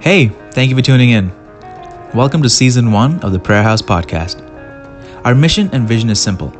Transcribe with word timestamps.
Hey, 0.00 0.28
thank 0.52 0.70
you 0.70 0.76
for 0.76 0.82
tuning 0.82 1.10
in. 1.10 1.32
Welcome 2.14 2.40
to 2.44 2.48
season 2.48 2.92
one 2.92 3.18
of 3.24 3.32
the 3.32 3.38
Prayer 3.40 3.64
House 3.64 3.82
podcast. 3.82 4.40
Our 5.24 5.34
mission 5.34 5.68
and 5.72 5.88
vision 5.88 6.08
is 6.08 6.20
simple 6.20 6.54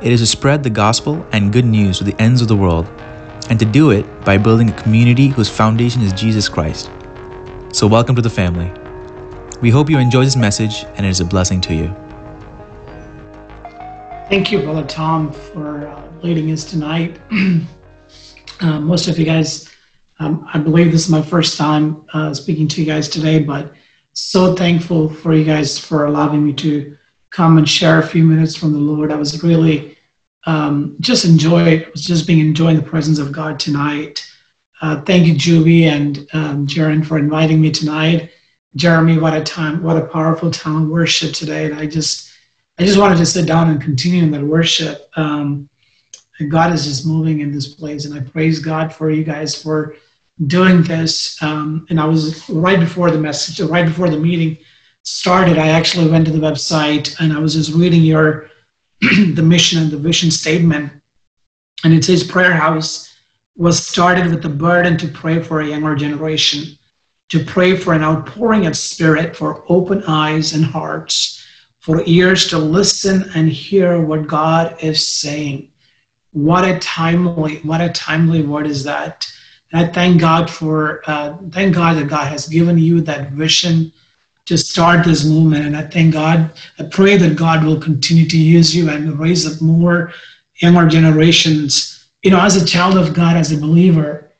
it 0.00 0.12
is 0.12 0.20
to 0.20 0.26
spread 0.26 0.62
the 0.62 0.70
gospel 0.70 1.26
and 1.32 1.52
good 1.52 1.64
news 1.64 1.98
to 1.98 2.04
the 2.04 2.18
ends 2.22 2.40
of 2.40 2.46
the 2.46 2.56
world, 2.56 2.86
and 3.50 3.58
to 3.58 3.64
do 3.64 3.90
it 3.90 4.06
by 4.24 4.38
building 4.38 4.70
a 4.70 4.82
community 4.82 5.26
whose 5.26 5.50
foundation 5.50 6.00
is 6.02 6.12
Jesus 6.12 6.48
Christ. 6.48 6.88
So, 7.72 7.88
welcome 7.88 8.14
to 8.14 8.22
the 8.22 8.30
family. 8.30 8.70
We 9.60 9.70
hope 9.70 9.90
you 9.90 9.98
enjoy 9.98 10.24
this 10.24 10.36
message 10.36 10.84
and 10.94 11.04
it 11.04 11.08
is 11.10 11.18
a 11.18 11.24
blessing 11.24 11.60
to 11.62 11.74
you. 11.74 11.88
Thank 14.28 14.52
you, 14.52 14.62
Brother 14.62 14.86
Tom, 14.86 15.32
for 15.32 15.88
uh, 15.88 16.08
leading 16.22 16.52
us 16.52 16.64
tonight. 16.64 17.18
uh, 18.60 18.78
most 18.78 19.08
of 19.08 19.18
you 19.18 19.24
guys, 19.24 19.69
um, 20.20 20.46
I 20.52 20.58
believe 20.58 20.92
this 20.92 21.06
is 21.06 21.10
my 21.10 21.22
first 21.22 21.56
time 21.56 22.04
uh, 22.12 22.32
speaking 22.34 22.68
to 22.68 22.80
you 22.80 22.86
guys 22.86 23.08
today, 23.08 23.42
but 23.42 23.72
so 24.12 24.54
thankful 24.54 25.08
for 25.08 25.34
you 25.34 25.44
guys 25.44 25.78
for 25.78 26.04
allowing 26.04 26.44
me 26.44 26.52
to 26.54 26.96
come 27.30 27.56
and 27.56 27.68
share 27.68 27.98
a 27.98 28.06
few 28.06 28.22
minutes 28.22 28.54
from 28.54 28.72
the 28.72 28.78
Lord. 28.78 29.10
I 29.10 29.16
was 29.16 29.42
really 29.42 29.96
um, 30.44 30.96
just 31.00 31.24
enjoy 31.24 31.86
was 31.90 32.04
just 32.04 32.26
being 32.26 32.40
enjoying 32.40 32.76
the 32.76 32.82
presence 32.82 33.18
of 33.18 33.32
God 33.32 33.58
tonight. 33.58 34.26
Uh, 34.82 35.00
thank 35.02 35.26
you, 35.26 35.34
Julie 35.34 35.84
and 35.84 36.28
um, 36.34 36.66
for 36.66 37.18
inviting 37.18 37.60
me 37.60 37.70
tonight. 37.70 38.30
Jeremy, 38.76 39.18
what 39.18 39.34
a 39.34 39.42
time, 39.42 39.82
what 39.82 39.96
a 39.96 40.06
powerful 40.06 40.50
time 40.50 40.84
of 40.84 40.88
worship 40.88 41.32
today. 41.32 41.64
And 41.64 41.74
I 41.74 41.86
just, 41.86 42.30
I 42.78 42.84
just 42.84 42.98
wanted 42.98 43.18
to 43.18 43.26
sit 43.26 43.46
down 43.46 43.70
and 43.70 43.80
continue 43.80 44.22
in 44.22 44.30
that 44.32 44.42
worship. 44.42 45.10
Um, 45.16 45.68
God 46.48 46.72
is 46.72 46.84
just 46.84 47.06
moving 47.06 47.40
in 47.40 47.52
this 47.52 47.74
place, 47.74 48.06
and 48.06 48.14
I 48.14 48.20
praise 48.20 48.60
God 48.60 48.94
for 48.94 49.10
you 49.10 49.24
guys 49.24 49.60
for 49.60 49.96
doing 50.46 50.82
this. 50.82 51.40
Um, 51.42 51.86
and 51.90 52.00
I 52.00 52.06
was 52.06 52.48
right 52.48 52.80
before 52.80 53.10
the 53.10 53.18
message, 53.18 53.60
right 53.60 53.86
before 53.86 54.10
the 54.10 54.18
meeting 54.18 54.58
started. 55.02 55.58
I 55.58 55.68
actually 55.68 56.10
went 56.10 56.26
to 56.26 56.32
the 56.32 56.38
website 56.38 57.14
and 57.20 57.32
I 57.32 57.38
was 57.38 57.54
just 57.54 57.72
reading 57.72 58.02
your 58.02 58.50
the 59.00 59.42
mission 59.42 59.80
and 59.80 59.90
the 59.90 59.96
vision 59.96 60.30
statement, 60.30 60.92
and 61.84 61.94
it 61.94 62.04
says 62.04 62.22
Prayer 62.22 62.52
House 62.52 63.16
was 63.56 63.86
started 63.86 64.26
with 64.30 64.42
the 64.42 64.48
burden 64.48 64.98
to 64.98 65.08
pray 65.08 65.42
for 65.42 65.60
a 65.60 65.66
younger 65.66 65.94
generation 65.94 66.78
to 67.30 67.44
pray 67.44 67.76
for 67.76 67.94
an 67.94 68.02
outpouring 68.02 68.66
of 68.66 68.76
spirit, 68.76 69.36
for 69.36 69.64
open 69.68 70.02
eyes 70.04 70.52
and 70.52 70.64
hearts, 70.64 71.42
for 71.78 72.02
ears 72.04 72.48
to 72.48 72.58
listen 72.58 73.30
and 73.34 73.48
hear 73.48 74.04
what 74.04 74.26
God 74.26 74.76
is 74.82 75.08
saying. 75.08 75.72
What 76.32 76.64
a 76.64 76.78
timely, 76.80 77.58
what 77.58 77.80
a 77.80 77.88
timely 77.90 78.42
word 78.42 78.66
is 78.66 78.84
that. 78.84 79.30
And 79.72 79.86
I 79.86 79.92
thank 79.92 80.20
God 80.20 80.50
for, 80.50 81.02
uh, 81.06 81.36
thank 81.50 81.74
God 81.74 81.96
that 81.96 82.08
God 82.08 82.26
has 82.28 82.48
given 82.48 82.78
you 82.78 83.00
that 83.02 83.30
vision 83.32 83.92
to 84.46 84.58
start 84.58 85.04
this 85.04 85.24
movement. 85.24 85.66
And 85.66 85.76
I 85.76 85.82
thank 85.82 86.12
God, 86.12 86.52
I 86.78 86.84
pray 86.84 87.16
that 87.16 87.36
God 87.36 87.64
will 87.64 87.80
continue 87.80 88.26
to 88.26 88.38
use 88.38 88.74
you 88.74 88.90
and 88.90 89.18
raise 89.18 89.46
up 89.46 89.60
more 89.62 90.12
younger 90.56 90.88
generations. 90.88 92.08
You 92.22 92.32
know, 92.32 92.40
as 92.40 92.56
a 92.56 92.66
child 92.66 92.98
of 92.98 93.14
God, 93.14 93.36
as 93.36 93.52
a 93.52 93.58
believer, 93.58 94.32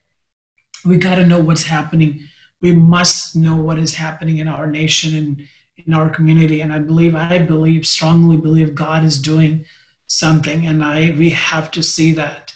we 0.84 0.98
got 0.98 1.16
to 1.16 1.26
know 1.26 1.42
what's 1.42 1.62
happening 1.62 2.28
we 2.60 2.74
must 2.74 3.36
know 3.36 3.56
what 3.56 3.78
is 3.78 3.94
happening 3.94 4.38
in 4.38 4.48
our 4.48 4.66
nation 4.66 5.14
and 5.16 5.48
in 5.76 5.94
our 5.94 6.10
community. 6.10 6.60
And 6.60 6.72
I 6.72 6.78
believe, 6.78 7.14
I 7.14 7.38
believe, 7.38 7.86
strongly 7.86 8.36
believe 8.36 8.74
God 8.74 9.04
is 9.04 9.20
doing 9.20 9.64
something, 10.06 10.66
and 10.66 10.84
I 10.84 11.12
we 11.12 11.30
have 11.30 11.70
to 11.72 11.82
see 11.82 12.12
that. 12.14 12.49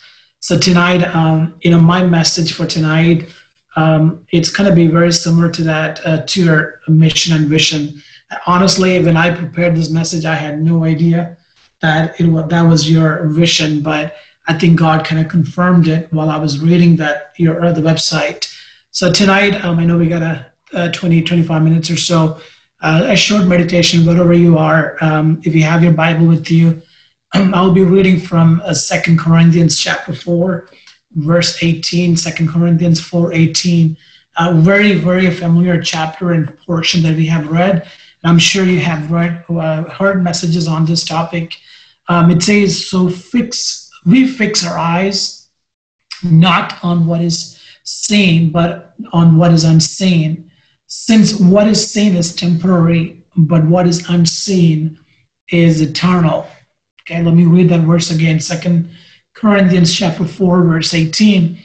So 0.45 0.59
tonight, 0.59 1.03
um, 1.17 1.59
you 1.63 1.71
know, 1.71 1.81
my 1.81 2.05
message 2.05 2.53
for 2.53 2.67
tonight, 2.67 3.35
um, 3.77 4.27
it's 4.29 4.51
going 4.51 4.69
to 4.69 4.77
be 4.77 4.89
very 4.89 5.11
similar 5.11 5.51
to 5.51 5.63
that, 5.63 6.07
uh, 6.07 6.23
to 6.27 6.45
your 6.45 6.81
mission 6.87 7.35
and 7.35 7.49
vision. 7.49 8.03
Honestly, 8.45 9.03
when 9.03 9.17
I 9.17 9.35
prepared 9.35 9.75
this 9.75 9.89
message, 9.89 10.27
I 10.27 10.35
had 10.35 10.61
no 10.61 10.85
idea 10.85 11.39
that 11.81 12.21
it 12.21 12.27
was, 12.27 12.47
that 12.49 12.61
was 12.61 12.91
your 12.91 13.27
vision, 13.29 13.83
but 13.83 14.17
I 14.47 14.59
think 14.59 14.79
God 14.79 15.07
kind 15.07 15.25
of 15.25 15.31
confirmed 15.31 15.89
it 15.89 16.13
while 16.13 16.29
I 16.29 16.37
was 16.37 16.61
reading 16.61 16.97
that 16.97 17.33
your 17.39 17.65
uh, 17.65 17.73
the 17.73 17.81
website. 17.81 18.55
So 18.91 19.11
tonight, 19.11 19.65
um, 19.65 19.79
I 19.79 19.87
know 19.87 19.97
we 19.97 20.09
got 20.09 20.21
a, 20.21 20.53
a 20.75 20.93
20, 20.93 21.23
25 21.23 21.63
minutes 21.63 21.91
or 21.91 21.97
so, 21.97 22.39
uh, 22.83 23.07
a 23.07 23.17
short 23.17 23.47
meditation, 23.47 24.05
wherever 24.05 24.35
you 24.35 24.59
are. 24.59 25.03
Um, 25.03 25.41
if 25.43 25.55
you 25.55 25.63
have 25.63 25.83
your 25.83 25.95
Bible 25.95 26.27
with 26.27 26.51
you, 26.51 26.83
I'll 27.53 27.73
be 27.73 27.83
reading 27.83 28.21
from 28.21 28.63
uh, 28.65 28.75
2 28.75 29.17
Corinthians 29.17 29.77
chapter 29.77 30.15
4, 30.15 30.69
verse 31.13 31.61
18, 31.61 32.15
2 32.15 32.49
Corinthians 32.49 33.01
4, 33.01 33.33
18. 33.33 33.97
A 34.37 34.55
very, 34.55 34.95
very 34.95 35.31
familiar 35.31 35.83
chapter 35.83 36.33
and 36.33 36.57
portion 36.59 37.03
that 37.03 37.17
we 37.17 37.27
have 37.27 37.51
read. 37.51 37.83
And 37.83 38.31
I'm 38.31 38.39
sure 38.39 38.65
you 38.65 38.79
have 38.81 39.11
read, 39.11 39.45
uh, 39.49 39.83
heard 39.91 40.23
messages 40.23 40.69
on 40.69 40.87
this 40.87 41.05
topic. 41.05 41.59
Um, 42.09 42.31
it 42.31 42.41
says, 42.41 42.89
so 42.89 43.09
fix, 43.09 43.91
we 44.07 44.29
fix 44.29 44.65
our 44.65 44.79
eyes 44.79 45.51
not 46.23 46.85
on 46.85 47.05
what 47.05 47.21
is 47.21 47.61
seen, 47.83 48.51
but 48.51 48.95
on 49.13 49.37
what 49.37 49.53
is 49.53 49.65
unseen. 49.65 50.53
Since 50.87 51.41
what 51.41 51.67
is 51.67 51.91
seen 51.91 52.15
is 52.15 52.35
temporary, 52.37 53.25
but 53.37 53.65
what 53.65 53.89
is 53.89 54.09
unseen 54.09 55.01
is 55.49 55.81
eternal. 55.81 56.49
Okay, 57.07 57.23
let 57.23 57.35
me 57.35 57.45
read 57.45 57.69
that 57.69 57.83
verse 57.83 58.11
again. 58.11 58.41
Second 58.41 58.91
Corinthians 59.35 59.95
chapter 59.95 60.25
4, 60.25 60.63
verse 60.63 60.95
18. 60.95 61.59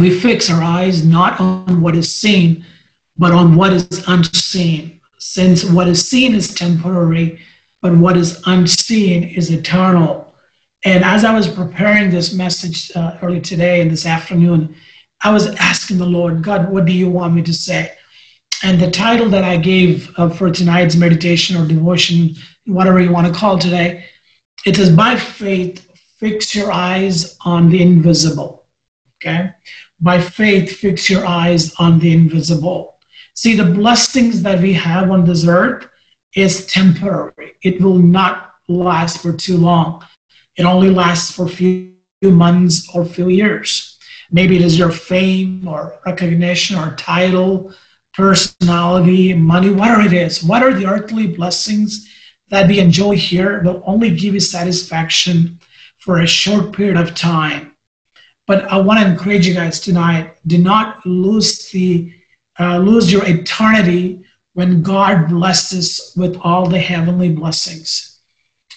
We 0.00 0.18
fix 0.18 0.48
our 0.48 0.62
eyes 0.62 1.04
not 1.04 1.38
on 1.38 1.82
what 1.82 1.94
is 1.94 2.12
seen, 2.12 2.64
but 3.18 3.32
on 3.32 3.54
what 3.54 3.74
is 3.74 4.02
unseen. 4.08 5.02
Since 5.18 5.64
what 5.64 5.88
is 5.88 6.08
seen 6.08 6.34
is 6.34 6.54
temporary, 6.54 7.42
but 7.82 7.94
what 7.94 8.16
is 8.16 8.42
unseen 8.46 9.24
is 9.24 9.50
eternal. 9.50 10.34
And 10.86 11.04
as 11.04 11.26
I 11.26 11.34
was 11.34 11.46
preparing 11.46 12.10
this 12.10 12.32
message 12.32 12.96
uh, 12.96 13.18
early 13.20 13.42
today 13.42 13.82
and 13.82 13.90
this 13.90 14.06
afternoon, 14.06 14.74
I 15.20 15.32
was 15.32 15.48
asking 15.56 15.98
the 15.98 16.06
Lord, 16.06 16.42
God, 16.42 16.70
what 16.70 16.86
do 16.86 16.92
you 16.92 17.10
want 17.10 17.34
me 17.34 17.42
to 17.42 17.52
say? 17.52 17.94
And 18.62 18.80
the 18.80 18.90
title 18.90 19.28
that 19.28 19.44
I 19.44 19.58
gave 19.58 20.18
uh, 20.18 20.30
for 20.30 20.50
tonight's 20.50 20.96
meditation 20.96 21.56
or 21.56 21.68
devotion, 21.68 22.36
whatever 22.64 23.00
you 23.00 23.12
want 23.12 23.26
to 23.26 23.38
call 23.38 23.58
today, 23.58 24.06
it 24.64 24.76
says, 24.76 24.90
By 24.90 25.16
faith, 25.16 25.88
fix 26.18 26.54
your 26.54 26.72
eyes 26.72 27.36
on 27.44 27.70
the 27.70 27.82
invisible. 27.82 28.66
Okay? 29.16 29.52
By 30.00 30.20
faith, 30.20 30.76
fix 30.76 31.08
your 31.08 31.26
eyes 31.26 31.74
on 31.78 31.98
the 31.98 32.12
invisible. 32.12 33.00
See, 33.34 33.54
the 33.54 33.64
blessings 33.64 34.42
that 34.42 34.60
we 34.60 34.72
have 34.74 35.10
on 35.10 35.24
this 35.24 35.46
earth 35.46 35.88
is 36.34 36.66
temporary, 36.66 37.54
it 37.62 37.80
will 37.80 37.98
not 37.98 38.54
last 38.68 39.22
for 39.22 39.32
too 39.32 39.56
long. 39.56 40.04
It 40.56 40.64
only 40.64 40.90
lasts 40.90 41.34
for 41.34 41.46
a 41.46 41.48
few 41.48 41.96
months 42.22 42.88
or 42.94 43.04
few 43.04 43.28
years. 43.28 43.98
Maybe 44.30 44.56
it 44.56 44.62
is 44.62 44.78
your 44.78 44.90
fame 44.90 45.66
or 45.68 46.00
recognition 46.06 46.76
or 46.76 46.94
title, 46.96 47.74
personality, 48.12 49.34
money, 49.34 49.70
whatever 49.70 50.02
it 50.02 50.12
is. 50.12 50.42
What 50.42 50.62
are 50.62 50.72
the 50.72 50.86
earthly 50.86 51.26
blessings 51.26 52.08
that 52.48 52.68
we 52.68 52.78
enjoy 52.78 53.16
here 53.16 53.62
will 53.62 53.82
only 53.86 54.14
give 54.14 54.34
you 54.34 54.40
satisfaction 54.40 55.58
for 55.98 56.20
a 56.20 56.26
short 56.26 56.74
period 56.74 56.96
of 56.96 57.14
time. 57.14 57.76
But 58.46 58.64
I 58.64 58.78
want 58.78 59.00
to 59.00 59.06
encourage 59.06 59.46
you 59.46 59.54
guys 59.54 59.80
tonight: 59.80 60.36
do 60.46 60.58
not 60.58 61.04
lose 61.06 61.70
the 61.70 62.12
uh, 62.60 62.78
lose 62.78 63.10
your 63.10 63.26
eternity 63.26 64.24
when 64.52 64.82
God 64.82 65.28
blesses 65.28 66.12
with 66.16 66.36
all 66.42 66.68
the 66.68 66.78
heavenly 66.78 67.30
blessings, 67.30 68.20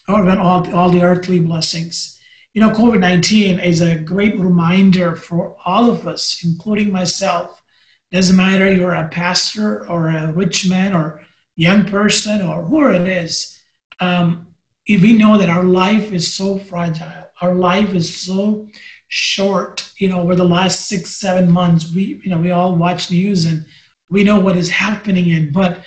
or 0.08 0.24
when 0.24 0.38
all 0.38 0.74
all 0.74 0.90
the 0.90 1.04
earthly 1.04 1.40
blessings 1.40 2.18
you 2.58 2.62
know, 2.62 2.72
COVID 2.72 3.02
19 3.02 3.60
is 3.60 3.82
a 3.82 4.00
great 4.00 4.36
reminder 4.40 5.16
for 5.16 5.56
all 5.64 5.92
of 5.92 6.08
us, 6.08 6.44
including 6.44 6.92
myself. 6.92 7.62
Doesn't 8.10 8.36
matter 8.36 8.74
you're 8.74 8.96
a 8.96 9.10
pastor 9.10 9.88
or 9.88 10.10
a 10.10 10.34
rich 10.34 10.68
man 10.68 10.96
or 10.96 11.24
young 11.56 11.86
person 11.86 12.42
or 12.42 12.64
who 12.64 12.90
it 12.90 13.08
is. 13.08 13.57
Um, 14.00 14.56
if 14.86 15.02
we 15.02 15.14
know 15.14 15.38
that 15.38 15.50
our 15.50 15.64
life 15.64 16.12
is 16.12 16.34
so 16.34 16.58
fragile, 16.58 17.30
our 17.42 17.54
life 17.54 17.94
is 17.94 18.22
so 18.26 18.70
short. 19.08 19.92
You 19.98 20.10
know, 20.10 20.22
over 20.22 20.36
the 20.36 20.46
last 20.46 20.88
six, 20.88 21.12
seven 21.12 21.52
months, 21.52 21.94
we 21.94 22.22
you 22.24 22.30
know 22.30 22.40
we 22.40 22.52
all 22.52 22.76
watch 22.76 23.12
news 23.12 23.46
and 23.46 23.66
we 24.10 24.24
know 24.24 24.40
what 24.40 24.58
is 24.58 24.70
happening. 24.70 25.32
And 25.32 25.54
but 25.54 25.86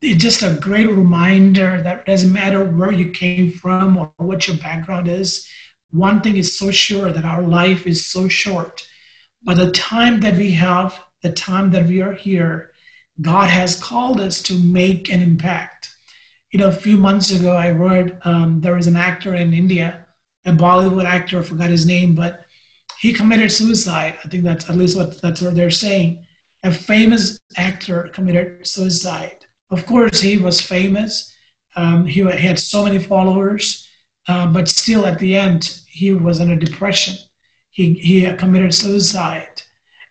it's 0.00 0.22
just 0.22 0.42
a 0.42 0.58
great 0.60 0.88
reminder 0.88 1.82
that 1.82 2.00
it 2.00 2.06
doesn't 2.06 2.32
matter 2.32 2.64
where 2.64 2.92
you 2.92 3.10
came 3.10 3.52
from 3.52 3.96
or 3.96 4.12
what 4.18 4.46
your 4.46 4.56
background 4.56 5.08
is 5.08 5.48
one 5.92 6.22
thing 6.22 6.38
is 6.38 6.58
so 6.58 6.70
sure 6.70 7.12
that 7.12 7.26
our 7.26 7.42
life 7.42 7.86
is 7.86 8.06
so 8.06 8.26
short. 8.26 8.88
By 9.42 9.54
the 9.54 9.70
time 9.72 10.20
that 10.20 10.36
we 10.36 10.50
have, 10.52 11.06
the 11.20 11.32
time 11.32 11.70
that 11.72 11.86
we 11.86 12.00
are 12.00 12.14
here, 12.14 12.72
God 13.20 13.50
has 13.50 13.80
called 13.80 14.18
us 14.18 14.42
to 14.44 14.58
make 14.58 15.10
an 15.10 15.20
impact. 15.20 15.91
You 16.52 16.60
know, 16.60 16.68
a 16.68 16.72
few 16.72 16.96
months 16.98 17.30
ago, 17.30 17.56
I 17.56 17.70
read 17.70 18.20
um, 18.24 18.60
there 18.60 18.76
was 18.76 18.86
an 18.86 18.96
actor 18.96 19.34
in 19.34 19.54
India, 19.54 20.06
a 20.44 20.52
Bollywood 20.52 21.06
actor, 21.06 21.40
I 21.40 21.42
forgot 21.42 21.70
his 21.70 21.86
name, 21.86 22.14
but 22.14 22.46
he 23.00 23.12
committed 23.12 23.50
suicide. 23.50 24.18
I 24.24 24.28
think 24.28 24.44
that's 24.44 24.68
at 24.70 24.76
least 24.76 24.96
what 24.96 25.20
that's 25.20 25.40
what 25.42 25.54
they're 25.54 25.70
saying. 25.70 26.26
a 26.64 26.72
famous 26.72 27.40
actor 27.56 28.08
committed 28.08 28.66
suicide. 28.66 29.46
Of 29.70 29.86
course, 29.86 30.20
he 30.20 30.38
was 30.38 30.60
famous. 30.60 31.34
Um, 31.76 32.06
he 32.06 32.20
had 32.20 32.58
so 32.58 32.84
many 32.84 32.98
followers, 32.98 33.88
uh, 34.28 34.52
but 34.52 34.68
still, 34.68 35.06
at 35.06 35.18
the 35.18 35.36
end, 35.36 35.82
he 35.88 36.12
was 36.12 36.40
in 36.40 36.50
a 36.50 36.56
depression. 36.56 37.16
He 37.70 37.94
he 37.94 38.32
committed 38.36 38.74
suicide, 38.74 39.62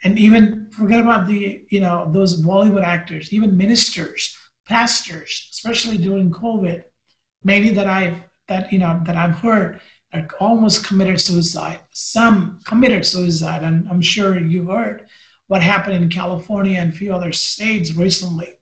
and 0.03 0.17
even 0.19 0.71
forget 0.71 1.01
about 1.01 1.27
the 1.27 1.65
you 1.69 1.79
know 1.81 2.11
those 2.11 2.41
Bollywood 2.41 2.83
actors, 2.83 3.33
even 3.33 3.57
ministers, 3.57 4.35
pastors, 4.65 5.49
especially 5.51 5.97
during 5.97 6.31
COVID, 6.31 6.85
many 7.43 7.69
that 7.69 7.87
I've 7.87 8.23
that 8.47 8.71
you 8.71 8.79
know 8.79 9.01
that 9.05 9.15
I've 9.15 9.35
heard 9.35 9.81
almost 10.39 10.85
committed 10.85 11.19
suicide. 11.19 11.81
Some 11.91 12.59
committed 12.65 13.05
suicide, 13.05 13.63
and 13.63 13.87
I'm 13.89 14.01
sure 14.01 14.39
you 14.39 14.69
heard 14.69 15.09
what 15.47 15.61
happened 15.61 15.95
in 15.95 16.09
California 16.09 16.79
and 16.79 16.93
a 16.93 16.95
few 16.95 17.13
other 17.13 17.31
states 17.31 17.93
recently. 17.93 18.57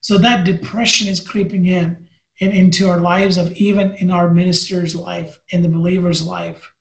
So 0.00 0.18
that 0.18 0.44
depression 0.44 1.08
is 1.08 1.26
creeping 1.26 1.66
in 1.66 2.08
and 2.40 2.52
into 2.52 2.88
our 2.88 3.00
lives 3.00 3.36
of 3.36 3.52
even 3.52 3.94
in 3.94 4.10
our 4.10 4.32
minister's 4.32 4.94
life, 4.94 5.40
in 5.48 5.62
the 5.62 5.68
believer's 5.68 6.24
life. 6.24 6.72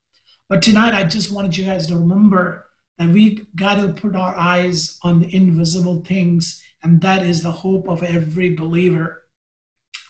But 0.50 0.62
tonight, 0.62 0.94
I 0.94 1.04
just 1.04 1.32
wanted 1.32 1.58
you 1.58 1.66
guys 1.66 1.88
to 1.88 1.98
remember 1.98 2.70
that 2.98 3.10
we 3.10 3.46
got 3.56 3.76
to 3.76 4.00
put 4.00 4.16
our 4.16 4.36
eyes 4.36 5.00
on 5.04 5.20
the 5.20 5.36
invisible 5.36 6.04
things, 6.06 6.64
and 6.84 7.02
that 7.02 7.26
is 7.26 7.44
the 7.44 7.52
hope 7.52 7.88
of 7.88 8.04
every 8.04 8.56
believer. 8.56 9.30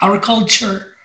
Our 0.01 0.19
culture 0.19 0.97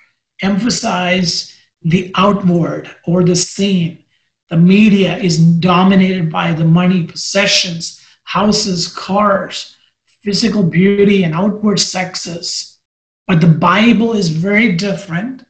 emphasizes 0.43 1.57
the 1.83 2.13
outward 2.15 2.95
or 3.07 3.25
the 3.25 3.37
seen. 3.37 4.05
The 4.49 4.57
media 4.57 5.17
is 5.17 5.39
dominated 5.39 6.31
by 6.31 6.53
the 6.53 6.65
money, 6.65 7.07
possessions, 7.07 8.05
houses, 8.25 8.89
cars, 8.89 9.77
physical 10.23 10.63
beauty, 10.63 11.25
and 11.25 11.35
outward 11.35 11.81
sexes. 11.81 12.79
But 13.27 13.41
the 13.41 13.49
Bible 13.49 14.13
is 14.13 14.29
very 14.29 14.77
different. 14.77 15.45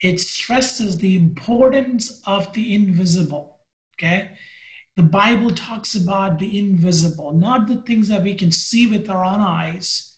It 0.00 0.20
stresses 0.20 0.98
the 0.98 1.16
importance 1.16 2.22
of 2.26 2.52
the 2.52 2.74
invisible. 2.74 3.66
Okay? 3.96 4.38
The 4.96 5.02
Bible 5.02 5.50
talks 5.50 5.96
about 5.96 6.38
the 6.38 6.58
invisible, 6.58 7.32
not 7.32 7.66
the 7.66 7.82
things 7.82 8.06
that 8.08 8.22
we 8.22 8.36
can 8.36 8.52
see 8.52 8.86
with 8.86 9.10
our 9.10 9.24
own 9.24 9.40
eyes, 9.40 10.16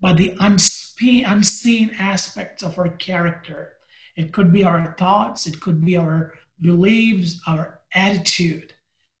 but 0.00 0.18
the 0.18 0.36
unseen 0.38 1.90
aspects 1.94 2.62
of 2.62 2.78
our 2.78 2.94
character. 2.96 3.78
It 4.16 4.34
could 4.34 4.52
be 4.52 4.64
our 4.64 4.94
thoughts, 4.98 5.46
it 5.46 5.60
could 5.60 5.82
be 5.82 5.96
our 5.96 6.38
beliefs, 6.60 7.40
our 7.46 7.84
attitude. 7.92 8.74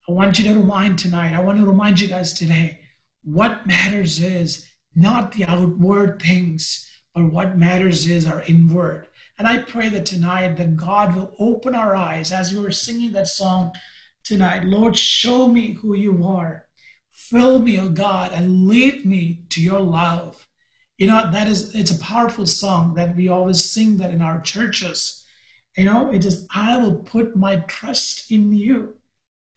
I 0.06 0.12
want 0.12 0.38
you 0.38 0.44
to 0.44 0.60
remind 0.60 0.98
tonight, 0.98 1.34
I 1.34 1.42
want 1.42 1.58
to 1.58 1.66
remind 1.66 2.00
you 2.00 2.08
guys 2.08 2.34
today, 2.34 2.86
what 3.22 3.66
matters 3.66 4.20
is 4.20 4.70
not 4.94 5.32
the 5.32 5.44
outward 5.44 6.20
things, 6.20 6.84
but 7.14 7.32
what 7.32 7.56
matters 7.56 8.06
is 8.06 8.26
our 8.26 8.42
inward. 8.42 9.08
And 9.38 9.46
I 9.46 9.62
pray 9.62 9.88
that 9.88 10.04
tonight 10.04 10.54
that 10.56 10.76
God 10.76 11.16
will 11.16 11.34
open 11.38 11.74
our 11.74 11.94
eyes 11.94 12.30
as 12.30 12.52
we 12.52 12.60
were 12.60 12.72
singing 12.72 13.12
that 13.12 13.28
song 13.28 13.72
tonight. 14.22 14.64
Lord, 14.64 14.96
show 14.96 15.48
me 15.48 15.72
who 15.72 15.94
you 15.94 16.24
are. 16.24 16.68
Fill 17.10 17.58
me, 17.58 17.78
oh 17.78 17.90
God, 17.90 18.32
and 18.32 18.68
lead 18.68 19.04
me 19.04 19.44
to 19.50 19.60
your 19.60 19.80
love. 19.80 20.48
You 20.98 21.06
know, 21.06 21.30
that 21.30 21.46
is 21.46 21.74
it's 21.74 21.96
a 21.96 22.02
powerful 22.02 22.46
song 22.46 22.94
that 22.94 23.14
we 23.14 23.28
always 23.28 23.62
sing 23.62 23.96
that 23.98 24.12
in 24.12 24.22
our 24.22 24.40
churches. 24.40 25.26
You 25.76 25.84
know, 25.84 26.12
it 26.12 26.24
is 26.24 26.46
I 26.50 26.78
will 26.78 27.02
put 27.02 27.36
my 27.36 27.60
trust 27.60 28.30
in 28.30 28.52
you 28.52 29.00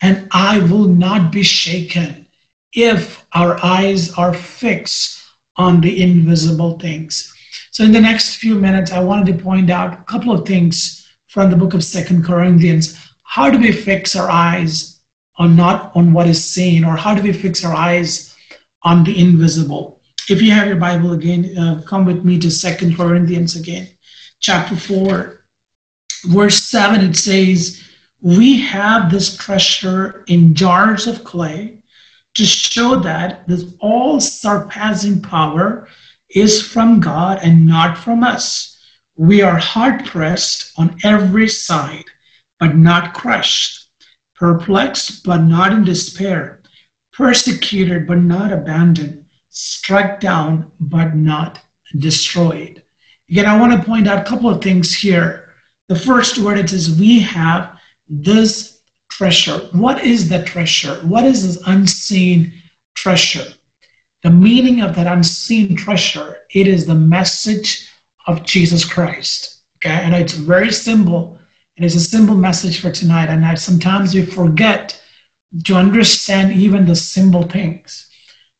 and 0.00 0.28
I 0.32 0.58
will 0.58 0.86
not 0.86 1.32
be 1.32 1.42
shaken 1.42 2.26
if 2.74 3.24
our 3.32 3.62
eyes 3.64 4.12
are 4.14 4.34
fixed 4.34 5.24
on 5.56 5.80
the 5.80 6.02
invisible 6.02 6.78
things. 6.78 7.32
So, 7.70 7.84
in 7.84 7.92
the 7.92 8.00
next 8.00 8.36
few 8.36 8.54
minutes, 8.54 8.92
I 8.92 9.00
wanted 9.00 9.26
to 9.36 9.42
point 9.42 9.70
out 9.70 9.94
a 9.94 10.02
couple 10.04 10.32
of 10.32 10.46
things 10.46 11.08
from 11.28 11.50
the 11.50 11.56
book 11.56 11.74
of 11.74 11.84
Second 11.84 12.24
Corinthians. 12.24 13.11
How 13.32 13.48
do 13.48 13.58
we 13.58 13.72
fix 13.72 14.14
our 14.14 14.28
eyes 14.28 15.00
on 15.36 15.56
not 15.56 15.96
on 15.96 16.12
what 16.12 16.26
is 16.26 16.44
seen, 16.44 16.84
or 16.84 16.96
how 16.96 17.14
do 17.14 17.22
we 17.22 17.32
fix 17.32 17.64
our 17.64 17.72
eyes 17.72 18.36
on 18.82 19.04
the 19.04 19.18
invisible? 19.18 20.02
If 20.28 20.42
you 20.42 20.50
have 20.50 20.68
your 20.68 20.76
Bible 20.76 21.14
again, 21.14 21.56
uh, 21.56 21.82
come 21.86 22.04
with 22.04 22.26
me 22.26 22.38
to 22.40 22.50
Second 22.50 22.94
Corinthians 22.94 23.56
again, 23.56 23.88
chapter 24.40 24.76
4, 24.76 25.46
verse 26.26 26.62
7. 26.64 27.00
It 27.00 27.16
says, 27.16 27.82
we 28.20 28.60
have 28.60 29.10
this 29.10 29.34
treasure 29.38 30.24
in 30.26 30.54
jars 30.54 31.06
of 31.06 31.24
clay 31.24 31.82
to 32.34 32.44
show 32.44 32.96
that 32.96 33.48
this 33.48 33.74
all 33.80 34.20
surpassing 34.20 35.22
power 35.22 35.88
is 36.28 36.60
from 36.60 37.00
God 37.00 37.38
and 37.42 37.66
not 37.66 37.96
from 37.96 38.24
us. 38.24 38.76
We 39.16 39.40
are 39.40 39.56
hard 39.56 40.04
pressed 40.04 40.78
on 40.78 40.98
every 41.02 41.48
side, 41.48 42.04
but 42.62 42.76
not 42.76 43.12
crushed, 43.12 43.90
perplexed, 44.36 45.24
but 45.24 45.38
not 45.38 45.72
in 45.72 45.82
despair, 45.82 46.62
persecuted, 47.12 48.06
but 48.06 48.18
not 48.18 48.52
abandoned, 48.52 49.26
struck 49.48 50.20
down, 50.20 50.70
but 50.78 51.16
not 51.16 51.60
destroyed. 51.98 52.84
Again, 53.28 53.46
I 53.46 53.58
want 53.58 53.72
to 53.72 53.84
point 53.84 54.06
out 54.06 54.24
a 54.24 54.30
couple 54.30 54.48
of 54.48 54.62
things 54.62 54.94
here. 54.94 55.56
The 55.88 55.98
first 55.98 56.38
word 56.38 56.56
it 56.56 56.72
is 56.72 57.00
we 57.00 57.18
have 57.18 57.80
this 58.08 58.82
treasure. 59.10 59.58
What 59.72 60.04
is 60.04 60.28
the 60.28 60.44
treasure? 60.44 60.94
What 61.04 61.24
is 61.24 61.44
this 61.44 61.66
unseen 61.66 62.62
treasure? 62.94 63.54
The 64.22 64.30
meaning 64.30 64.82
of 64.82 64.94
that 64.94 65.08
unseen 65.08 65.74
treasure, 65.74 66.42
it 66.54 66.68
is 66.68 66.86
the 66.86 66.94
message 66.94 67.88
of 68.28 68.44
Jesus 68.44 68.84
Christ. 68.84 69.62
Okay, 69.78 69.90
and 70.04 70.14
it's 70.14 70.34
very 70.34 70.70
simple. 70.70 71.40
It 71.76 71.84
is 71.84 71.96
a 71.96 72.00
simple 72.00 72.34
message 72.34 72.80
for 72.80 72.90
tonight. 72.90 73.28
And 73.28 73.44
I, 73.44 73.54
sometimes 73.54 74.14
we 74.14 74.26
forget 74.26 75.00
to 75.64 75.74
understand 75.74 76.52
even 76.52 76.86
the 76.86 76.96
simple 76.96 77.44
things. 77.44 78.10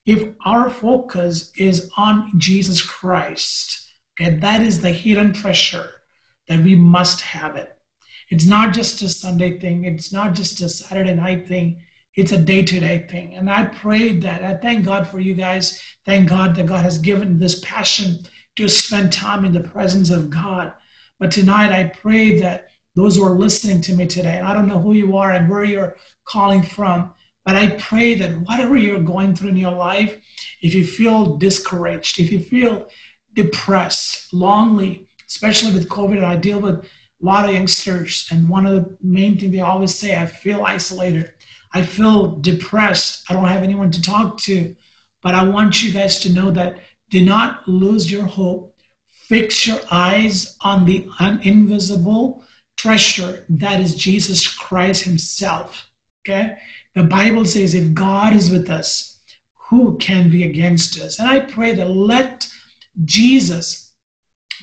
If 0.04 0.34
our 0.44 0.70
focus 0.70 1.52
is 1.56 1.90
on 1.96 2.38
Jesus 2.38 2.84
Christ, 2.84 3.90
okay, 4.20 4.36
that 4.36 4.62
is 4.62 4.80
the 4.80 4.90
hidden 4.90 5.32
treasure 5.32 6.02
that 6.48 6.64
we 6.64 6.74
must 6.74 7.20
have 7.20 7.56
it. 7.56 7.80
It's 8.30 8.46
not 8.46 8.74
just 8.74 9.02
a 9.02 9.08
Sunday 9.08 9.60
thing. 9.60 9.84
It's 9.84 10.10
not 10.10 10.34
just 10.34 10.60
a 10.62 10.68
Saturday 10.68 11.14
night 11.14 11.46
thing. 11.46 11.86
It's 12.14 12.32
a 12.32 12.42
day 12.42 12.62
to 12.62 12.80
day 12.80 13.06
thing. 13.06 13.34
And 13.34 13.50
I 13.50 13.66
pray 13.66 14.16
that. 14.18 14.42
I 14.42 14.56
thank 14.56 14.84
God 14.84 15.06
for 15.06 15.20
you 15.20 15.34
guys. 15.34 15.80
Thank 16.04 16.28
God 16.30 16.56
that 16.56 16.66
God 16.66 16.82
has 16.82 16.98
given 16.98 17.38
this 17.38 17.60
passion 17.60 18.24
to 18.56 18.68
spend 18.68 19.12
time 19.12 19.44
in 19.44 19.52
the 19.52 19.68
presence 19.68 20.10
of 20.10 20.30
God. 20.30 20.74
But 21.18 21.30
tonight, 21.30 21.72
I 21.72 21.88
pray 21.88 22.40
that 22.40 22.68
those 22.94 23.16
who 23.16 23.24
are 23.24 23.30
listening 23.30 23.80
to 23.82 23.96
me 23.96 24.06
today, 24.06 24.40
I 24.40 24.52
don't 24.52 24.68
know 24.68 24.80
who 24.80 24.92
you 24.92 25.16
are 25.16 25.32
and 25.32 25.48
where 25.48 25.64
you're 25.64 25.96
calling 26.24 26.62
from, 26.62 27.14
but 27.44 27.56
I 27.56 27.76
pray 27.78 28.14
that 28.14 28.40
whatever 28.42 28.76
you're 28.76 29.02
going 29.02 29.34
through 29.34 29.50
in 29.50 29.56
your 29.56 29.72
life, 29.72 30.22
if 30.60 30.74
you 30.74 30.86
feel 30.86 31.36
discouraged, 31.38 32.20
if 32.20 32.30
you 32.30 32.40
feel 32.40 32.88
depressed, 33.32 34.32
lonely, 34.32 35.08
especially 35.26 35.72
with 35.72 35.88
COVID, 35.88 36.22
I 36.22 36.36
deal 36.36 36.60
with 36.60 36.84
a 36.84 36.88
lot 37.20 37.48
of 37.48 37.54
youngsters, 37.54 38.28
and 38.30 38.48
one 38.48 38.66
of 38.66 38.74
the 38.74 38.98
main 39.00 39.38
things 39.38 39.52
they 39.52 39.60
always 39.60 39.94
say, 39.94 40.16
I 40.16 40.26
feel 40.26 40.64
isolated. 40.64 41.34
I 41.72 41.84
feel 41.84 42.36
depressed. 42.36 43.30
I 43.30 43.32
don't 43.32 43.48
have 43.48 43.62
anyone 43.62 43.90
to 43.92 44.02
talk 44.02 44.38
to. 44.42 44.76
But 45.22 45.34
I 45.34 45.48
want 45.48 45.82
you 45.82 45.92
guys 45.92 46.20
to 46.20 46.32
know 46.32 46.50
that 46.50 46.82
do 47.08 47.24
not 47.24 47.66
lose 47.66 48.10
your 48.10 48.26
hope. 48.26 48.76
Fix 49.06 49.66
your 49.66 49.80
eyes 49.90 50.56
on 50.60 50.84
the 50.84 51.08
invisible 51.44 52.44
treasure 52.82 53.46
that 53.48 53.80
is 53.80 53.94
Jesus 53.94 54.52
Christ 54.56 55.04
Himself. 55.04 55.92
Okay? 56.20 56.58
The 56.94 57.04
Bible 57.04 57.44
says, 57.44 57.74
if 57.74 57.94
God 57.94 58.34
is 58.34 58.50
with 58.50 58.70
us, 58.70 59.20
who 59.54 59.96
can 59.98 60.30
be 60.30 60.44
against 60.44 61.00
us? 61.00 61.18
And 61.18 61.28
I 61.28 61.40
pray 61.40 61.74
that 61.74 61.88
let 61.88 62.52
Jesus 63.04 63.94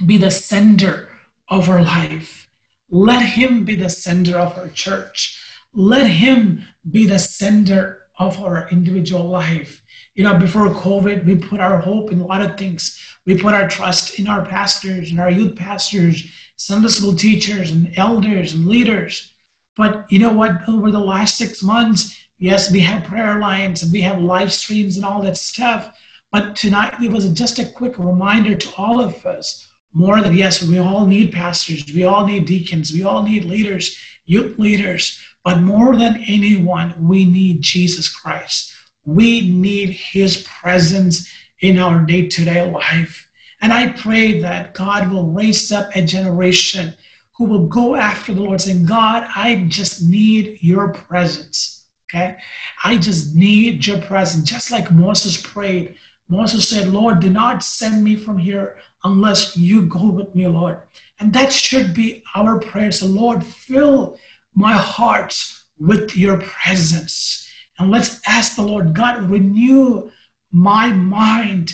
be 0.05 0.17
the 0.17 0.31
center 0.31 1.09
of 1.47 1.69
our 1.69 1.81
life. 1.81 2.47
Let 2.89 3.25
him 3.25 3.65
be 3.65 3.75
the 3.75 3.89
center 3.89 4.37
of 4.37 4.57
our 4.57 4.69
church. 4.69 5.41
Let 5.73 6.07
him 6.07 6.63
be 6.91 7.05
the 7.05 7.19
center 7.19 8.09
of 8.17 8.39
our 8.39 8.69
individual 8.69 9.25
life. 9.25 9.81
You 10.19 10.25
know, 10.25 10.37
before 10.37 10.67
COVID, 10.67 11.23
we 11.23 11.37
put 11.37 11.61
our 11.61 11.79
hope 11.79 12.11
in 12.11 12.19
a 12.19 12.25
lot 12.25 12.41
of 12.41 12.57
things. 12.57 12.99
We 13.23 13.37
put 13.37 13.53
our 13.53 13.69
trust 13.69 14.19
in 14.19 14.27
our 14.27 14.45
pastors 14.45 15.11
and 15.11 15.19
our 15.21 15.31
youth 15.31 15.55
pastors, 15.55 16.29
Sunday 16.57 16.89
school 16.89 17.15
teachers 17.15 17.71
and 17.71 17.97
elders 17.97 18.51
and 18.51 18.67
leaders. 18.67 19.31
But 19.77 20.11
you 20.11 20.19
know 20.19 20.33
what? 20.33 20.67
Over 20.67 20.91
the 20.91 20.99
last 20.99 21.37
six 21.37 21.63
months, 21.63 22.19
yes, 22.37 22.69
we 22.69 22.81
have 22.81 23.05
prayer 23.05 23.39
lines 23.39 23.81
and 23.81 23.93
we 23.93 24.01
have 24.01 24.19
live 24.19 24.51
streams 24.51 24.97
and 24.97 25.05
all 25.05 25.21
that 25.21 25.37
stuff. 25.37 25.97
But 26.33 26.53
tonight, 26.57 27.01
it 27.01 27.13
was 27.13 27.31
just 27.31 27.57
a 27.57 27.71
quick 27.71 27.97
reminder 27.97 28.57
to 28.57 28.75
all 28.75 28.99
of 28.99 29.25
us 29.25 29.71
more 29.93 30.21
than 30.21 30.35
yes, 30.35 30.61
we 30.61 30.79
all 30.79 31.07
need 31.07 31.31
pastors, 31.31 31.85
we 31.93 32.03
all 32.03 32.27
need 32.27 32.45
deacons, 32.45 32.91
we 32.91 33.03
all 33.03 33.23
need 33.23 33.45
leaders, 33.45 33.97
youth 34.25 34.59
leaders, 34.59 35.23
but 35.45 35.61
more 35.61 35.95
than 35.95 36.21
anyone, 36.27 37.07
we 37.07 37.23
need 37.23 37.61
Jesus 37.61 38.13
Christ. 38.13 38.75
We 39.05 39.49
need 39.49 39.89
His 39.89 40.43
presence 40.43 41.31
in 41.59 41.77
our 41.77 42.05
day 42.05 42.27
to 42.27 42.45
day 42.45 42.69
life. 42.69 43.29
And 43.61 43.73
I 43.73 43.91
pray 43.93 44.39
that 44.41 44.73
God 44.73 45.11
will 45.11 45.27
raise 45.27 45.71
up 45.71 45.95
a 45.95 46.05
generation 46.05 46.95
who 47.35 47.45
will 47.45 47.67
go 47.67 47.95
after 47.95 48.33
the 48.33 48.41
Lord, 48.41 48.61
saying, 48.61 48.85
God, 48.85 49.29
I 49.35 49.65
just 49.67 50.03
need 50.03 50.61
your 50.61 50.93
presence. 50.93 51.87
Okay? 52.05 52.37
I 52.83 52.97
just 52.97 53.35
need 53.35 53.85
your 53.85 54.01
presence. 54.01 54.49
Just 54.49 54.71
like 54.71 54.91
Moses 54.91 55.41
prayed, 55.41 55.97
Moses 56.27 56.69
said, 56.69 56.89
Lord, 56.89 57.19
do 57.21 57.29
not 57.29 57.63
send 57.63 58.03
me 58.03 58.15
from 58.15 58.37
here 58.37 58.81
unless 59.03 59.57
you 59.57 59.87
go 59.87 60.11
with 60.11 60.35
me, 60.35 60.47
Lord. 60.47 60.87
And 61.19 61.33
that 61.33 61.51
should 61.51 61.93
be 61.93 62.23
our 62.35 62.59
prayer. 62.59 62.91
So, 62.91 63.07
Lord, 63.07 63.45
fill 63.45 64.19
my 64.53 64.73
heart 64.73 65.35
with 65.77 66.15
your 66.15 66.39
presence. 66.41 67.48
And 67.79 67.89
let's 67.89 68.21
ask 68.27 68.55
the 68.55 68.61
Lord, 68.61 68.93
God, 68.93 69.29
renew 69.29 70.11
my 70.51 70.91
mind 70.91 71.73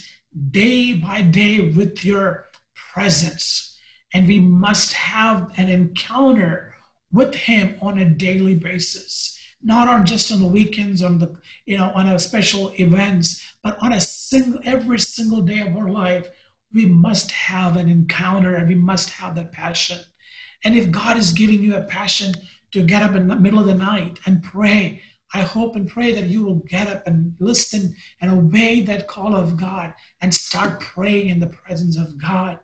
day 0.51 0.93
by 0.99 1.21
day 1.21 1.71
with 1.71 2.05
your 2.05 2.47
presence. 2.73 3.79
And 4.13 4.27
we 4.27 4.39
must 4.39 4.93
have 4.93 5.57
an 5.59 5.69
encounter 5.69 6.75
with 7.11 7.33
him 7.33 7.77
on 7.81 7.99
a 7.99 8.09
daily 8.09 8.55
basis 8.55 9.35
not 9.61 9.87
on 9.87 10.05
just 10.05 10.31
on 10.31 10.41
the 10.41 10.47
weekends 10.47 11.01
on 11.01 11.17
the 11.17 11.41
you 11.65 11.77
know 11.77 11.91
on 11.91 12.07
a 12.07 12.19
special 12.19 12.69
events 12.79 13.57
but 13.63 13.81
on 13.81 13.93
a 13.93 13.99
single 13.99 14.61
every 14.63 14.99
single 14.99 15.41
day 15.41 15.61
of 15.61 15.75
our 15.75 15.89
life 15.89 16.29
we 16.71 16.85
must 16.85 17.31
have 17.31 17.77
an 17.77 17.89
encounter 17.89 18.55
and 18.55 18.67
we 18.67 18.75
must 18.75 19.09
have 19.09 19.33
that 19.33 19.51
passion 19.51 19.99
and 20.63 20.75
if 20.75 20.91
god 20.91 21.17
is 21.17 21.31
giving 21.31 21.63
you 21.63 21.75
a 21.75 21.85
passion 21.85 22.33
to 22.71 22.85
get 22.85 23.01
up 23.01 23.15
in 23.15 23.27
the 23.27 23.35
middle 23.35 23.59
of 23.59 23.65
the 23.65 23.73
night 23.73 24.19
and 24.25 24.43
pray 24.43 25.01
I 25.35 25.41
hope 25.41 25.75
and 25.75 25.89
pray 25.89 26.13
that 26.13 26.29
you 26.29 26.45
will 26.45 26.59
get 26.59 26.87
up 26.87 27.05
and 27.05 27.35
listen 27.41 27.93
and 28.21 28.31
obey 28.31 28.79
that 28.83 29.09
call 29.09 29.35
of 29.35 29.57
God 29.57 29.93
and 30.21 30.33
start 30.33 30.79
praying 30.79 31.27
in 31.27 31.41
the 31.41 31.47
presence 31.47 31.97
of 31.97 32.17
God. 32.17 32.61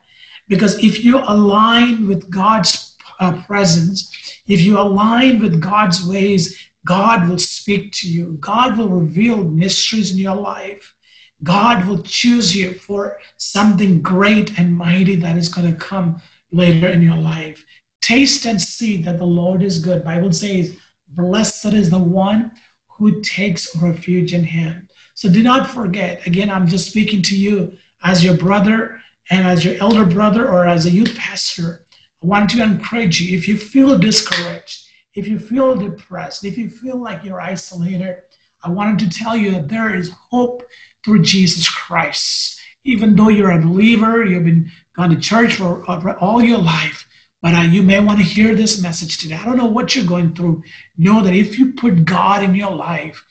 Because 0.48 0.82
if 0.82 1.04
you 1.04 1.18
align 1.18 2.08
with 2.08 2.32
God's 2.32 2.96
uh, 3.20 3.44
presence, 3.44 4.42
if 4.48 4.62
you 4.62 4.80
align 4.80 5.42
with 5.42 5.62
God's 5.62 6.08
ways, 6.08 6.70
God 6.86 7.28
will 7.28 7.40
speak 7.40 7.92
to 7.96 8.10
you. 8.10 8.38
God 8.40 8.78
will 8.78 8.88
reveal 8.88 9.44
mysteries 9.44 10.12
in 10.12 10.18
your 10.18 10.38
life. 10.38 10.96
God 11.44 11.86
will 11.86 12.02
choose 12.04 12.56
you 12.56 12.76
for 12.76 13.20
something 13.36 14.02
great 14.02 14.58
and 14.58 14.78
mighty 14.78 15.18
that 15.18 15.36
is 15.36 15.50
going 15.50 15.70
to 15.70 15.78
come 15.78 16.22
later 16.54 16.88
in 16.88 17.02
your 17.02 17.18
life. 17.18 17.66
Taste 18.00 18.46
and 18.46 18.62
see 18.62 19.02
that 19.02 19.18
the 19.18 19.26
Lord 19.26 19.62
is 19.62 19.84
good. 19.84 20.06
Bible 20.06 20.32
says 20.32 20.80
Blessed 21.14 21.74
is 21.74 21.90
the 21.90 22.00
one 22.00 22.58
who 22.88 23.22
takes 23.22 23.76
refuge 23.76 24.34
in 24.34 24.44
him. 24.44 24.88
So 25.14 25.32
do 25.32 25.44
not 25.44 25.70
forget, 25.70 26.26
again, 26.26 26.50
I'm 26.50 26.68
just 26.68 26.90
speaking 26.90 27.22
to 27.24 27.38
you 27.38 27.78
as 28.02 28.24
your 28.24 28.38
brother 28.38 29.02
and 29.30 29.46
as 29.46 29.66
your 29.66 29.76
elder 29.76 30.06
brother 30.06 30.48
or 30.48 30.66
as 30.66 30.86
a 30.86 30.92
youth 30.92 31.18
pastor. 31.18 31.86
I 32.24 32.26
want 32.26 32.50
to 32.52 32.64
encourage 32.64 33.20
you 33.20 33.38
if 33.38 33.48
you 33.48 33.58
feel 33.58 33.98
discouraged, 33.98 34.88
if 35.14 35.28
you 35.28 35.38
feel 35.38 35.76
depressed, 35.76 36.46
if 36.46 36.58
you 36.58 36.70
feel 36.70 36.98
like 36.98 37.24
you're 37.24 37.42
isolated, 37.42 38.24
I 38.64 38.70
wanted 38.70 39.00
to 39.00 39.20
tell 39.20 39.36
you 39.36 39.52
that 39.52 39.68
there 39.68 39.94
is 39.94 40.12
hope 40.12 40.64
through 41.04 41.24
Jesus 41.24 41.68
Christ. 41.68 42.60
Even 42.84 43.16
though 43.16 43.30
you're 43.30 43.52
a 43.52 43.62
believer, 43.62 44.24
you've 44.24 44.46
been 44.46 44.72
gone 44.94 45.10
to 45.10 45.20
church 45.20 45.56
for 45.56 45.90
uh, 45.90 46.18
all 46.20 46.42
your 46.42 46.60
life, 46.60 47.08
but 47.42 47.56
uh, 47.56 47.62
you 47.62 47.82
may 47.82 48.00
want 48.00 48.20
to 48.20 48.26
hear 48.26 48.54
this 48.54 48.82
message 48.82 49.18
today. 49.18 49.36
I 49.36 49.46
don't 49.46 49.58
know 49.58 49.66
what 49.66 49.96
you're 49.96 50.06
going 50.06 50.36
through. 50.36 50.64
Know 50.98 51.24
that 51.24 51.34
if 51.34 51.58
you 51.58 51.74
put 51.74 52.06
God 52.06 52.44
in 52.44 52.54
your 52.54 52.72
life, 52.72 53.26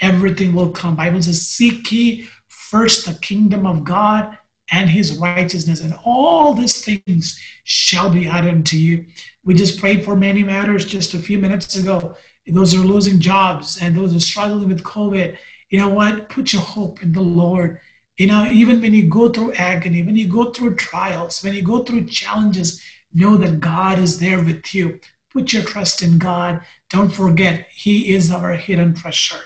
everything 0.00 0.52
will 0.52 0.72
come. 0.72 0.96
Bible 0.96 1.22
says, 1.22 1.46
"Seek 1.46 1.90
ye 1.92 2.28
first 2.48 3.06
the 3.06 3.14
kingdom 3.20 3.66
of 3.66 3.84
God 3.84 4.36
and 4.70 4.90
His 4.90 5.16
righteousness, 5.18 5.80
and 5.80 5.94
all 6.04 6.54
these 6.54 6.84
things 6.84 7.40
shall 7.64 8.12
be 8.12 8.26
added 8.26 8.52
unto 8.52 8.76
you." 8.76 9.06
We 9.44 9.54
just 9.54 9.78
prayed 9.78 10.04
for 10.04 10.16
many 10.16 10.42
matters 10.42 10.84
just 10.84 11.14
a 11.14 11.18
few 11.18 11.38
minutes 11.38 11.76
ago. 11.76 12.16
Those 12.46 12.74
are 12.74 12.78
losing 12.78 13.20
jobs 13.20 13.80
and 13.80 13.96
those 13.96 14.14
are 14.14 14.20
struggling 14.20 14.68
with 14.68 14.82
COVID. 14.82 15.38
You 15.70 15.78
know 15.78 15.88
what? 15.88 16.28
Put 16.28 16.52
your 16.52 16.62
hope 16.62 17.02
in 17.02 17.12
the 17.12 17.22
Lord. 17.22 17.80
You 18.18 18.26
know, 18.26 18.46
even 18.50 18.80
when 18.80 18.92
you 18.92 19.08
go 19.08 19.30
through 19.30 19.54
agony, 19.54 20.02
when 20.02 20.16
you 20.16 20.28
go 20.28 20.52
through 20.52 20.76
trials, 20.76 21.42
when 21.42 21.54
you 21.54 21.62
go 21.62 21.82
through 21.82 22.06
challenges, 22.06 22.82
Know 23.14 23.36
that 23.36 23.60
God 23.60 23.98
is 23.98 24.18
there 24.18 24.42
with 24.42 24.74
you. 24.74 25.00
Put 25.30 25.52
your 25.52 25.64
trust 25.64 26.02
in 26.02 26.18
God. 26.18 26.64
Don't 26.88 27.12
forget, 27.12 27.68
He 27.68 28.14
is 28.14 28.30
our 28.30 28.52
hidden 28.52 28.94
treasure. 28.94 29.40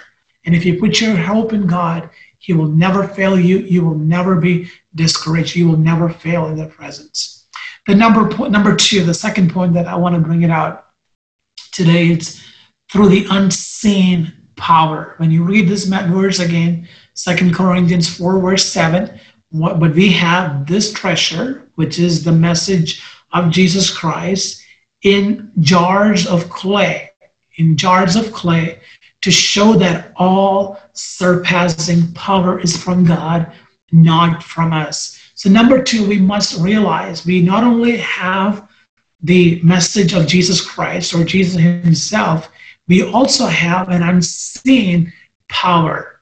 And 0.44 0.54
if 0.54 0.64
you 0.64 0.78
put 0.78 1.00
your 1.00 1.16
hope 1.16 1.52
in 1.52 1.66
God, 1.66 2.11
He 2.38 2.52
will 2.52 2.68
never 2.68 3.06
fail 3.06 3.38
you. 3.38 3.58
You 3.58 3.85
will 3.85 3.99
never 3.99 4.37
be 4.37 4.70
discouraged. 4.94 5.56
You 5.56 5.68
will 5.68 5.76
never 5.76 6.08
fail 6.08 6.46
in 6.46 6.56
the 6.56 6.66
presence. 6.66 7.49
The 7.87 7.94
number 7.94 8.28
point, 8.28 8.52
number 8.52 8.75
two, 8.75 9.04
the 9.04 9.14
second 9.14 9.52
point 9.52 9.73
that 9.75 9.87
I 9.87 9.94
want 9.94 10.14
to 10.14 10.20
bring 10.20 10.42
it 10.42 10.50
out 10.50 10.88
today, 11.73 12.08
it's 12.08 12.44
through 12.90 13.08
the 13.08 13.26
unseen 13.30 14.32
power. 14.56 15.14
When 15.18 15.30
you 15.30 15.44
read 15.44 15.68
this 15.68 15.85
verse 15.85 16.40
again, 16.40 16.88
Second 17.14 17.54
Corinthians 17.54 18.16
4, 18.16 18.40
verse 18.40 18.64
7, 18.64 19.18
what, 19.50 19.78
but 19.78 19.94
we 19.94 20.11
have 20.12 20.66
this 20.66 20.92
treasure, 20.92 21.70
which 21.76 21.99
is 21.99 22.25
the 22.25 22.32
message 22.32 23.02
of 23.33 23.50
Jesus 23.50 23.95
Christ 23.95 24.62
in 25.02 25.52
jars 25.61 26.26
of 26.26 26.49
clay, 26.49 27.11
in 27.56 27.76
jars 27.76 28.16
of 28.16 28.33
clay, 28.33 28.80
to 29.23 29.30
show 29.30 29.75
that 29.75 30.12
all 30.16 30.80
surpassing 30.92 32.12
power 32.12 32.61
is 32.61 32.76
from 32.76 33.04
God, 33.04 33.52
not 33.92 34.42
from 34.42 34.73
us. 34.73 35.18
So, 35.35 35.50
number 35.50 35.83
two, 35.83 36.09
we 36.09 36.18
must 36.18 36.61
realize 36.61 37.26
we 37.26 37.42
not 37.42 37.64
only 37.64 37.97
have 37.99 38.68
the 39.21 39.61
message 39.62 40.12
of 40.14 40.26
Jesus 40.26 40.61
Christ 40.61 41.14
or 41.14 41.25
Jesus 41.25 41.61
Himself, 41.61 42.49
we 42.88 43.02
also 43.02 43.47
have 43.47 43.88
an 43.88 44.02
unseen 44.02 45.12
power. 45.49 46.21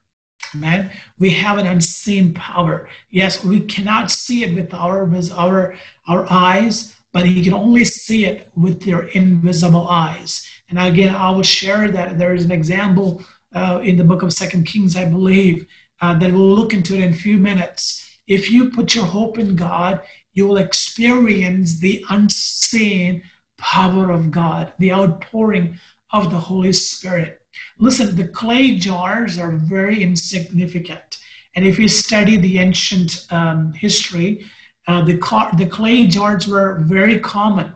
Amen. 0.53 0.91
We 1.17 1.29
have 1.31 1.57
an 1.57 1.67
unseen 1.67 2.33
power. 2.33 2.89
Yes, 3.09 3.43
we 3.43 3.61
cannot 3.61 4.11
see 4.11 4.43
it 4.43 4.55
with 4.55 4.73
our 4.73 5.05
with 5.05 5.31
our 5.31 5.77
our 6.07 6.31
eyes, 6.31 6.94
but 7.15 7.29
you 7.29 7.41
can 7.41 7.53
only 7.53 7.85
see 7.85 8.25
it 8.25 8.51
with 8.57 8.85
your 8.85 9.03
invisible 9.21 9.87
eyes. 9.87 10.45
And 10.67 10.77
again, 10.77 11.15
I 11.15 11.31
will 11.31 11.43
share 11.43 11.89
that 11.89 12.17
there 12.17 12.35
is 12.35 12.43
an 12.43 12.51
example 12.51 13.23
uh, 13.53 13.79
in 13.81 13.95
the 13.95 14.03
book 14.03 14.21
of 14.21 14.33
Second 14.33 14.65
Kings, 14.65 14.97
I 14.97 15.05
believe, 15.05 15.65
uh, 16.01 16.19
that 16.19 16.33
we'll 16.33 16.53
look 16.53 16.73
into 16.73 16.93
it 16.93 16.99
in 16.99 17.13
a 17.13 17.15
few 17.15 17.37
minutes. 17.37 18.19
If 18.27 18.51
you 18.51 18.69
put 18.69 18.93
your 18.95 19.05
hope 19.05 19.39
in 19.39 19.55
God, 19.55 20.05
you 20.33 20.45
will 20.45 20.57
experience 20.57 21.79
the 21.79 22.03
unseen 22.09 23.23
power 23.55 24.11
of 24.11 24.29
God, 24.29 24.73
the 24.79 24.91
outpouring 24.91 25.79
of 26.11 26.31
the 26.31 26.39
Holy 26.51 26.73
Spirit. 26.73 27.47
Listen, 27.77 28.13
the 28.13 28.27
clay 28.27 28.75
jars 28.75 29.37
are 29.37 29.53
very 29.53 30.03
insignificant. 30.03 31.23
And 31.55 31.65
if 31.65 31.79
you 31.79 31.87
study 31.87 32.35
the 32.35 32.59
ancient 32.59 33.25
um, 33.31 33.71
history, 33.71 34.51
uh, 34.87 35.03
the, 35.03 35.17
car, 35.17 35.51
the 35.57 35.67
clay 35.67 36.07
jars 36.07 36.47
were 36.47 36.79
very 36.79 37.19
common, 37.19 37.75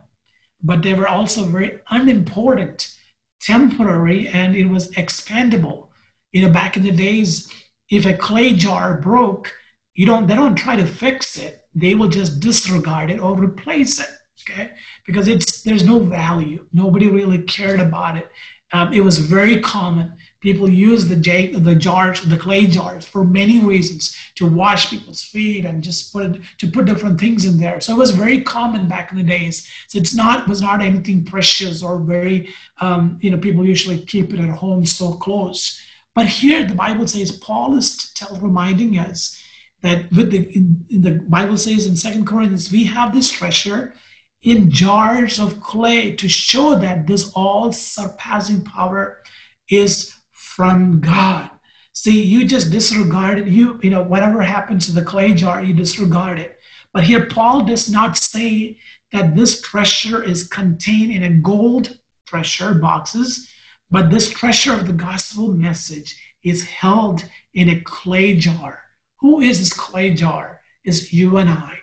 but 0.62 0.82
they 0.82 0.94
were 0.94 1.08
also 1.08 1.44
very 1.44 1.80
unimportant, 1.90 2.96
temporary, 3.40 4.28
and 4.28 4.54
it 4.54 4.66
was 4.66 4.90
expandable. 4.92 5.90
You 6.32 6.46
know, 6.46 6.52
back 6.52 6.76
in 6.76 6.82
the 6.82 6.92
days, 6.92 7.52
if 7.88 8.06
a 8.06 8.16
clay 8.16 8.52
jar 8.54 8.98
broke, 8.98 9.52
you 9.94 10.06
don't 10.06 10.26
they 10.26 10.34
don't 10.34 10.54
try 10.54 10.76
to 10.76 10.86
fix 10.86 11.36
it. 11.36 11.68
They 11.74 11.94
will 11.94 12.08
just 12.08 12.40
disregard 12.40 13.10
it 13.10 13.18
or 13.18 13.36
replace 13.36 13.98
it. 13.98 14.08
Okay, 14.42 14.76
because 15.04 15.28
it's 15.28 15.62
there's 15.62 15.84
no 15.84 15.98
value. 15.98 16.68
Nobody 16.72 17.08
really 17.08 17.42
cared 17.42 17.80
about 17.80 18.16
it. 18.16 18.30
Um, 18.72 18.92
it 18.92 19.00
was 19.00 19.18
very 19.18 19.60
common 19.60 20.16
People 20.40 20.70
use 20.70 21.06
the, 21.06 21.16
j- 21.16 21.52
the 21.52 21.74
jars, 21.74 22.22
the 22.22 22.38
clay 22.38 22.66
jars, 22.66 23.06
for 23.06 23.24
many 23.24 23.62
reasons 23.62 24.16
to 24.36 24.48
wash 24.48 24.88
people's 24.88 25.22
feet 25.22 25.66
and 25.66 25.84
just 25.84 26.12
put 26.12 26.40
to 26.58 26.70
put 26.70 26.86
different 26.86 27.20
things 27.20 27.44
in 27.44 27.58
there. 27.58 27.78
So 27.80 27.94
it 27.94 27.98
was 27.98 28.12
very 28.12 28.42
common 28.42 28.88
back 28.88 29.12
in 29.12 29.18
the 29.18 29.24
days. 29.24 29.70
So 29.88 29.98
it's 29.98 30.14
not 30.14 30.48
was 30.48 30.62
not 30.62 30.80
anything 30.80 31.24
precious 31.24 31.82
or 31.82 31.98
very 31.98 32.54
um, 32.78 33.18
you 33.20 33.30
know 33.30 33.38
people 33.38 33.66
usually 33.66 34.04
keep 34.04 34.32
it 34.32 34.40
at 34.40 34.48
home 34.48 34.86
so 34.86 35.12
close. 35.12 35.80
But 36.14 36.26
here 36.26 36.66
the 36.66 36.74
Bible 36.74 37.06
says 37.06 37.38
Paul 37.38 37.76
is 37.76 38.12
tell, 38.14 38.34
reminding 38.40 38.98
us 38.98 39.42
that 39.82 40.10
with 40.12 40.30
the 40.30 40.48
in, 40.56 40.86
in 40.88 41.02
the 41.02 41.20
Bible 41.28 41.58
says 41.58 41.86
in 41.86 41.96
Second 41.96 42.26
Corinthians 42.26 42.72
we 42.72 42.84
have 42.84 43.12
this 43.12 43.30
treasure 43.30 43.94
in 44.40 44.70
jars 44.70 45.38
of 45.38 45.60
clay 45.60 46.16
to 46.16 46.28
show 46.28 46.74
that 46.78 47.06
this 47.06 47.30
all 47.34 47.72
surpassing 47.72 48.64
power 48.64 49.22
is 49.68 50.19
from 50.60 51.00
God. 51.00 51.58
See, 51.94 52.22
you 52.22 52.46
just 52.46 52.70
disregard 52.70 53.38
it. 53.38 53.48
You, 53.48 53.80
you 53.82 53.88
know, 53.88 54.02
whatever 54.02 54.42
happens 54.42 54.84
to 54.84 54.92
the 54.92 55.02
clay 55.02 55.32
jar, 55.32 55.64
you 55.64 55.72
disregard 55.72 56.38
it. 56.38 56.60
But 56.92 57.02
here, 57.04 57.30
Paul 57.30 57.64
does 57.64 57.90
not 57.90 58.18
say 58.18 58.78
that 59.10 59.34
this 59.34 59.62
treasure 59.62 60.22
is 60.22 60.46
contained 60.48 61.12
in 61.12 61.22
a 61.22 61.40
gold 61.40 62.00
treasure 62.26 62.74
boxes, 62.74 63.50
but 63.88 64.10
this 64.10 64.28
treasure 64.28 64.74
of 64.74 64.86
the 64.86 64.92
gospel 64.92 65.50
message 65.50 66.22
is 66.42 66.62
held 66.68 67.26
in 67.54 67.70
a 67.70 67.80
clay 67.80 68.36
jar. 68.36 68.84
Who 69.20 69.40
is 69.40 69.60
this 69.60 69.72
clay 69.72 70.12
jar? 70.12 70.62
Is 70.84 71.10
you 71.10 71.38
and 71.38 71.48
I. 71.48 71.78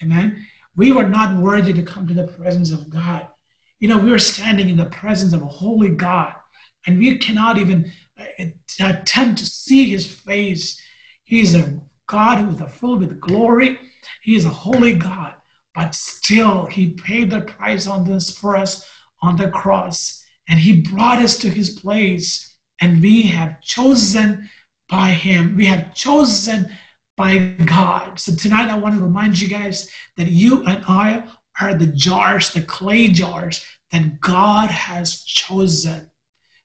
Amen. 0.00 0.46
We 0.76 0.92
were 0.92 1.08
not 1.08 1.42
worthy 1.42 1.72
to 1.72 1.82
come 1.82 2.06
to 2.06 2.14
the 2.14 2.28
presence 2.28 2.70
of 2.70 2.88
God. 2.88 3.32
You 3.80 3.88
know, 3.88 3.98
we 3.98 4.12
are 4.12 4.18
standing 4.20 4.68
in 4.68 4.76
the 4.76 4.90
presence 4.90 5.32
of 5.32 5.42
a 5.42 5.46
holy 5.46 5.90
God, 5.90 6.36
and 6.86 6.98
we 6.98 7.18
cannot 7.18 7.58
even 7.58 7.92
attempt 8.38 9.38
to 9.38 9.46
see 9.46 9.90
his 9.90 10.12
face. 10.12 10.80
He's 11.24 11.54
a 11.54 11.80
God 12.06 12.38
who 12.38 12.64
is 12.64 12.74
filled 12.74 13.00
with 13.00 13.20
glory. 13.20 13.78
He 14.22 14.36
is 14.36 14.44
a 14.44 14.50
holy 14.50 14.96
God, 14.96 15.40
but 15.74 15.94
still 15.94 16.66
he 16.66 16.94
paid 16.94 17.30
the 17.30 17.42
price 17.42 17.86
on 17.86 18.04
this 18.04 18.36
for 18.36 18.56
us 18.56 18.88
on 19.22 19.36
the 19.36 19.50
cross, 19.50 20.24
and 20.48 20.58
he 20.58 20.82
brought 20.82 21.22
us 21.22 21.38
to 21.38 21.48
his 21.48 21.78
place, 21.80 22.58
and 22.80 23.00
we 23.00 23.22
have 23.22 23.60
chosen 23.60 24.50
by 24.88 25.08
him. 25.08 25.56
We 25.56 25.66
have 25.66 25.94
chosen 25.94 26.76
by 27.16 27.54
God. 27.64 28.18
So 28.18 28.34
tonight 28.34 28.68
I 28.68 28.78
want 28.78 28.94
to 28.94 29.00
remind 29.00 29.40
you 29.40 29.48
guys 29.48 29.90
that 30.16 30.28
you 30.28 30.64
and 30.66 30.84
I 30.86 31.34
are 31.60 31.74
the 31.74 31.86
jars, 31.86 32.52
the 32.52 32.62
clay 32.62 33.08
jars 33.08 33.64
that 33.90 34.20
God 34.20 34.70
has 34.70 35.24
chosen. 35.24 36.11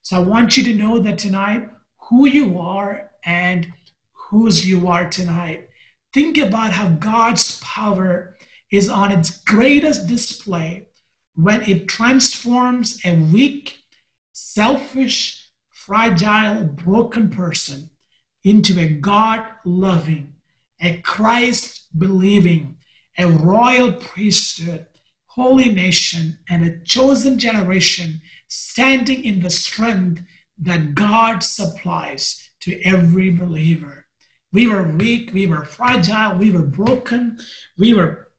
So 0.01 0.17
I 0.17 0.25
want 0.25 0.57
you 0.57 0.63
to 0.63 0.73
know 0.73 0.99
that 0.99 1.17
tonight 1.17 1.69
who 1.97 2.27
you 2.27 2.59
are 2.59 3.11
and 3.23 3.73
whose 4.13 4.67
you 4.67 4.87
are 4.87 5.09
tonight. 5.09 5.69
Think 6.13 6.37
about 6.37 6.71
how 6.71 6.95
God's 6.95 7.59
power 7.59 8.37
is 8.71 8.89
on 8.89 9.11
its 9.11 9.43
greatest 9.43 10.07
display 10.07 10.89
when 11.33 11.61
it 11.63 11.87
transforms 11.87 12.99
a 13.05 13.21
weak, 13.31 13.83
selfish, 14.33 15.51
fragile, 15.71 16.65
broken 16.65 17.29
person 17.29 17.89
into 18.43 18.79
a 18.79 18.89
God 18.95 19.57
loving, 19.65 20.41
a 20.81 21.01
Christ 21.01 21.97
believing, 21.97 22.79
a 23.17 23.27
royal 23.27 23.93
priesthood, 23.93 24.87
holy 25.37 25.71
nation, 25.71 26.35
and 26.49 26.65
a 26.65 26.79
chosen 26.79 27.37
generation 27.37 28.19
standing 28.47 29.23
in 29.23 29.39
the 29.39 29.51
strength 29.51 30.19
that 30.57 30.95
God 30.95 31.43
supplies 31.43 32.49
to 32.61 32.81
every 32.81 33.29
believer. 33.29 34.07
We 34.51 34.65
were 34.65 34.97
weak, 34.97 35.31
we 35.33 35.45
were 35.45 35.63
fragile, 35.63 36.39
we 36.39 36.49
were 36.49 36.65
broken, 36.65 37.39
we 37.77 37.93
were 37.93 38.33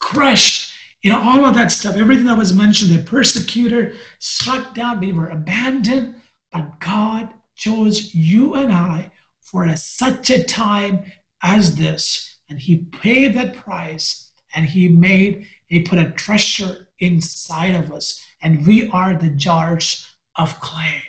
crushed, 0.00 0.74
you 1.00 1.10
know, 1.10 1.18
all 1.18 1.46
of 1.46 1.54
that 1.54 1.72
stuff, 1.72 1.96
everything 1.96 2.26
that 2.26 2.36
was 2.36 2.52
mentioned, 2.52 2.90
the 2.90 3.02
persecutor 3.04 3.94
struck 4.18 4.74
down, 4.74 5.00
we 5.00 5.12
were 5.12 5.30
abandoned, 5.30 6.20
but 6.52 6.78
God 6.78 7.32
chose 7.56 8.14
you 8.14 8.56
and 8.56 8.70
I 8.70 9.10
for 9.40 9.64
a, 9.64 9.78
such 9.78 10.28
a 10.28 10.44
time 10.44 11.10
as 11.42 11.74
this. 11.74 12.36
And 12.50 12.58
He 12.58 12.84
paid 12.84 13.32
that 13.32 13.56
price 13.56 14.34
and 14.54 14.66
He 14.66 14.90
made, 14.90 15.48
He 15.68 15.82
put 15.82 15.98
a 15.98 16.12
treasure 16.12 16.88
inside 16.98 17.74
of 17.74 17.92
us. 17.92 18.24
And 18.40 18.66
we 18.66 18.90
are 18.90 19.14
the 19.14 19.30
jars 19.30 20.08
of 20.36 20.58
clay. 20.60 21.02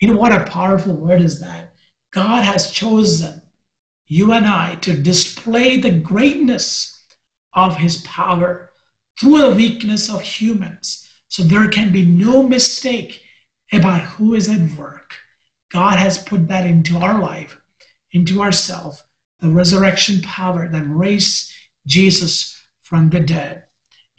You 0.00 0.08
know 0.12 0.18
what 0.18 0.32
a 0.32 0.50
powerful 0.50 0.94
word 0.94 1.22
is 1.22 1.40
that? 1.40 1.74
God 2.12 2.44
has 2.44 2.70
chosen 2.70 3.42
you 4.06 4.32
and 4.32 4.46
I 4.46 4.74
to 4.76 5.00
display 5.00 5.78
the 5.78 5.98
greatness 5.98 7.00
of 7.52 7.76
His 7.76 8.02
power 8.02 8.72
through 9.18 9.38
the 9.38 9.54
weakness 9.54 10.10
of 10.12 10.20
humans. 10.20 11.08
So 11.28 11.42
there 11.42 11.68
can 11.68 11.92
be 11.92 12.04
no 12.04 12.42
mistake 12.42 13.22
about 13.72 14.02
who 14.02 14.34
is 14.34 14.48
at 14.48 14.76
work. 14.76 15.14
God 15.70 15.98
has 15.98 16.22
put 16.22 16.46
that 16.48 16.66
into 16.66 16.98
our 16.98 17.20
life, 17.20 17.60
into 18.12 18.42
ourselves, 18.42 19.02
the 19.38 19.48
resurrection 19.48 20.20
power 20.22 20.68
that 20.68 20.86
raised 20.86 21.52
Jesus 21.86 22.60
from 22.82 23.10
the 23.10 23.20
dead. 23.20 23.66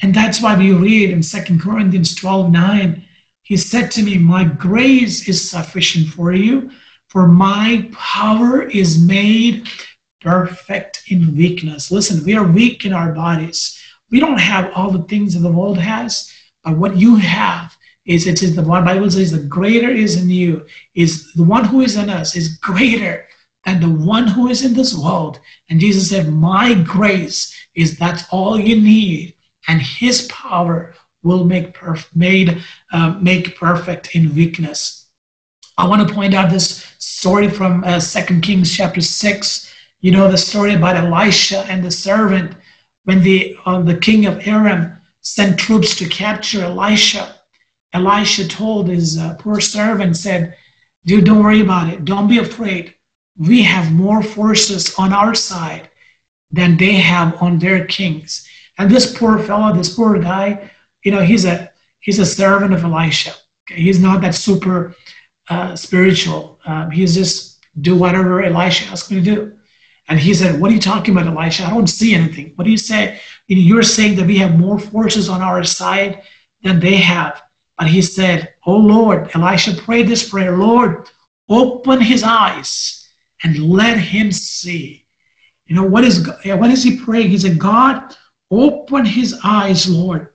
And 0.01 0.13
that's 0.13 0.41
why 0.41 0.58
we 0.58 0.73
read 0.73 1.12
in 1.12 1.21
2 1.21 1.60
Corinthians 1.60 2.15
12 2.15 2.51
9, 2.51 3.05
he 3.43 3.58
said 3.58 3.91
to 3.91 4.03
me, 4.03 4.17
My 4.17 4.43
grace 4.43 5.27
is 5.29 5.49
sufficient 5.49 6.08
for 6.08 6.34
you, 6.34 6.71
for 7.10 7.27
my 7.27 7.89
power 7.93 8.63
is 8.63 9.01
made 9.01 9.69
perfect 10.21 11.03
in 11.08 11.36
weakness. 11.36 11.91
Listen, 11.91 12.25
we 12.25 12.36
are 12.36 12.45
weak 12.45 12.86
in 12.86 12.93
our 12.93 13.13
bodies. 13.13 13.79
We 14.10 14.19
don't 14.19 14.39
have 14.39 14.73
all 14.73 14.91
the 14.91 15.03
things 15.03 15.34
that 15.34 15.41
the 15.41 15.51
world 15.51 15.77
has, 15.77 16.31
but 16.63 16.77
what 16.77 16.97
you 16.97 17.15
have 17.15 17.75
is 18.05 18.27
it 18.27 18.43
is 18.43 18.55
the 18.55 18.62
one 18.62 18.86
Bible 18.86 19.10
says 19.10 19.31
the 19.31 19.39
greater 19.39 19.89
is 19.89 20.21
in 20.21 20.29
you, 20.29 20.65
is 20.93 21.34
the 21.34 21.43
one 21.43 21.65
who 21.65 21.81
is 21.81 21.95
in 21.95 22.10
us 22.10 22.36
is 22.36 22.58
greater 22.58 23.27
than 23.65 23.79
the 23.79 24.05
one 24.05 24.27
who 24.27 24.47
is 24.47 24.63
in 24.63 24.73
this 24.73 24.95
world. 24.95 25.39
And 25.69 25.79
Jesus 25.79 26.10
said, 26.10 26.29
My 26.29 26.73
grace 26.73 27.53
is 27.73 27.97
that's 27.97 28.23
all 28.31 28.60
you 28.60 28.79
need, 28.79 29.35
and 29.67 29.82
his 29.82 30.28
power 30.28 30.95
will 31.23 31.45
make 31.45 31.73
perf- 31.73 32.15
made 32.15 32.63
uh, 32.91 33.17
make 33.21 33.58
perfect 33.58 34.15
in 34.15 34.36
weakness. 34.36 35.10
I 35.78 35.88
want 35.88 36.08
to 36.08 36.13
point 36.13 36.34
out 36.34 36.49
this 36.49 36.86
story 36.99 37.49
from 37.49 37.84
uh, 37.84 37.99
Second 37.99 38.41
Kings 38.41 38.75
chapter 38.75 39.01
six. 39.01 39.73
You 39.99 40.12
know 40.12 40.30
the 40.30 40.38
story 40.38 40.75
about 40.75 40.95
Elisha 40.95 41.60
and 41.67 41.84
the 41.84 41.91
servant 41.91 42.56
when 43.06 43.21
the, 43.21 43.58
uh, 43.65 43.82
the 43.82 43.97
king 43.97 44.25
of 44.25 44.45
Aram 44.47 44.97
sent 45.21 45.60
troops 45.60 45.95
to 45.95 46.10
capture 46.10 46.63
Elisha, 46.63 47.36
Elisha 47.93 48.47
told 48.47 48.89
his 48.89 49.17
uh, 49.17 49.36
poor 49.39 49.62
servant, 49.62 50.17
said, 50.17 50.58
Dude, 51.06 51.25
don't 51.25 51.43
worry 51.43 51.62
about 51.62 51.93
it. 51.93 52.04
Don't 52.04 52.28
be 52.28 52.39
afraid. 52.39 52.95
We 53.38 53.62
have 53.62 53.91
more 53.91 54.21
forces 54.21 54.93
on 54.97 55.13
our 55.13 55.34
side 55.34 55.89
than 56.51 56.78
they 56.78 56.93
have 56.93 57.41
on 57.41 57.60
their 57.60 57.86
kings. 57.86 58.47
And 58.77 58.89
this 58.89 59.17
poor 59.17 59.39
fellow, 59.39 59.73
this 59.73 59.95
poor 59.95 60.19
guy, 60.19 60.71
you 61.03 61.11
know, 61.11 61.21
he's 61.21 61.45
a 61.45 61.71
he's 61.99 62.19
a 62.19 62.25
servant 62.25 62.73
of 62.73 62.83
Elisha. 62.83 63.33
Okay? 63.69 63.81
He's 63.81 63.99
not 63.99 64.21
that 64.21 64.35
super 64.35 64.95
uh, 65.49 65.75
spiritual. 65.75 66.59
Um, 66.65 66.91
he's 66.91 67.15
just 67.15 67.65
do 67.81 67.95
whatever 67.95 68.43
Elisha 68.43 68.85
asks 68.85 69.11
me 69.11 69.17
to 69.17 69.35
do. 69.35 69.57
And 70.07 70.19
he 70.19 70.33
said, 70.33 70.59
What 70.59 70.71
are 70.71 70.73
you 70.73 70.79
talking 70.79 71.15
about, 71.15 71.27
Elisha? 71.27 71.65
I 71.65 71.69
don't 71.69 71.88
see 71.88 72.13
anything. 72.13 72.53
What 72.55 72.65
do 72.65 72.71
you 72.71 72.77
say? 72.77 73.19
You're 73.47 73.83
saying 73.83 74.15
that 74.17 74.27
we 74.27 74.38
have 74.38 74.59
more 74.59 74.79
forces 74.79 75.29
on 75.29 75.41
our 75.41 75.63
side 75.63 76.23
than 76.61 76.79
they 76.79 76.97
have. 76.97 77.41
But 77.77 77.88
he 77.88 78.01
said, 78.01 78.55
Oh 78.65 78.77
Lord, 78.77 79.31
Elisha 79.35 79.73
prayed 79.75 80.07
this 80.07 80.29
prayer 80.29 80.57
Lord, 80.57 81.09
open 81.49 82.01
his 82.01 82.23
eyes 82.23 83.07
and 83.43 83.59
let 83.59 83.97
him 83.97 84.31
see. 84.31 85.05
You 85.65 85.75
know, 85.75 85.85
what 85.85 86.03
is, 86.03 86.27
what 86.45 86.69
is 86.69 86.83
he 86.83 86.99
praying? 86.99 87.29
He 87.29 87.38
said, 87.39 87.59
God, 87.59 88.15
open 88.51 89.05
his 89.05 89.39
eyes, 89.43 89.89
Lord. 89.89 90.34